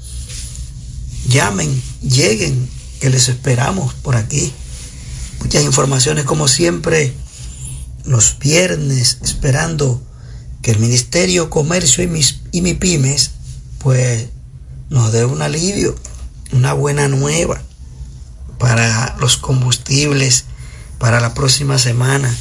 [1.28, 4.51] Llamen, lleguen, que les esperamos por aquí.
[5.39, 7.13] Muchas informaciones como siempre
[8.03, 10.01] los viernes, esperando
[10.61, 13.32] que el Ministerio Comercio y, mis, y mi pymes
[13.80, 14.28] pues
[14.89, 15.95] nos dé un alivio,
[16.52, 17.62] una buena nueva
[18.58, 20.45] para los combustibles
[20.97, 22.34] para la próxima semana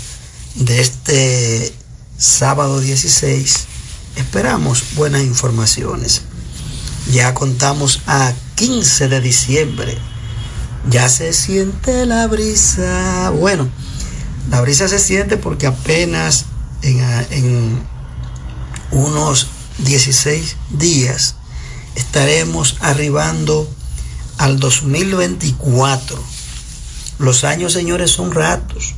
[0.57, 1.73] de este
[2.19, 3.67] sábado 16.
[4.17, 6.23] Esperamos buenas informaciones.
[7.13, 9.97] Ya contamos a 15 de diciembre.
[10.91, 13.31] Ya se siente la brisa.
[13.31, 13.69] Bueno,
[14.51, 16.47] la brisa se siente porque apenas
[16.83, 17.01] en,
[17.31, 17.83] en
[18.91, 19.49] unos
[19.79, 21.37] 16 días
[21.95, 23.69] estaremos arribando
[24.39, 26.19] al 2024.
[27.19, 28.95] Los años, señores, son ratos.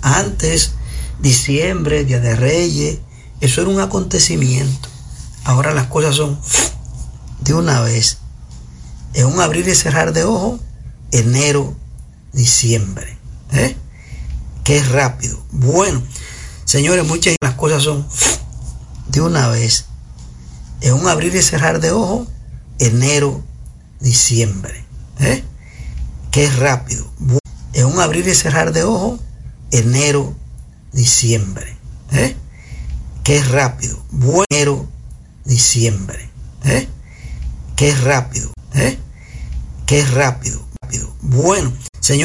[0.00, 0.72] Antes,
[1.18, 3.00] diciembre, Día de Reyes,
[3.40, 4.88] eso era un acontecimiento.
[5.44, 6.38] Ahora las cosas son
[7.40, 8.18] de una vez.
[9.14, 10.58] En un abrir y cerrar de ojo,
[11.10, 11.76] enero,
[12.32, 13.18] diciembre.
[13.52, 13.76] ¿Eh?
[14.64, 15.38] Qué rápido.
[15.50, 16.02] Bueno,
[16.64, 18.06] señores, muchas las cosas son
[19.08, 19.86] de una vez.
[20.80, 22.26] En un abrir y cerrar de ojo,
[22.78, 23.55] enero, diciembre.
[25.20, 25.42] ¿Eh?
[26.30, 27.10] Qué rápido.
[27.72, 29.18] En un abrir y cerrar de ojo,
[29.70, 30.34] enero,
[30.92, 31.76] diciembre.
[32.12, 32.36] ¿Eh?
[33.24, 34.02] Qué rápido.
[34.50, 34.88] Enero,
[35.44, 36.30] diciembre.
[36.64, 36.88] ¿Eh?
[37.76, 38.52] Qué rápido.
[38.74, 38.98] ¿Eh?
[39.86, 40.64] Qué rápido.
[40.82, 41.14] rápido.
[41.22, 41.72] Bueno,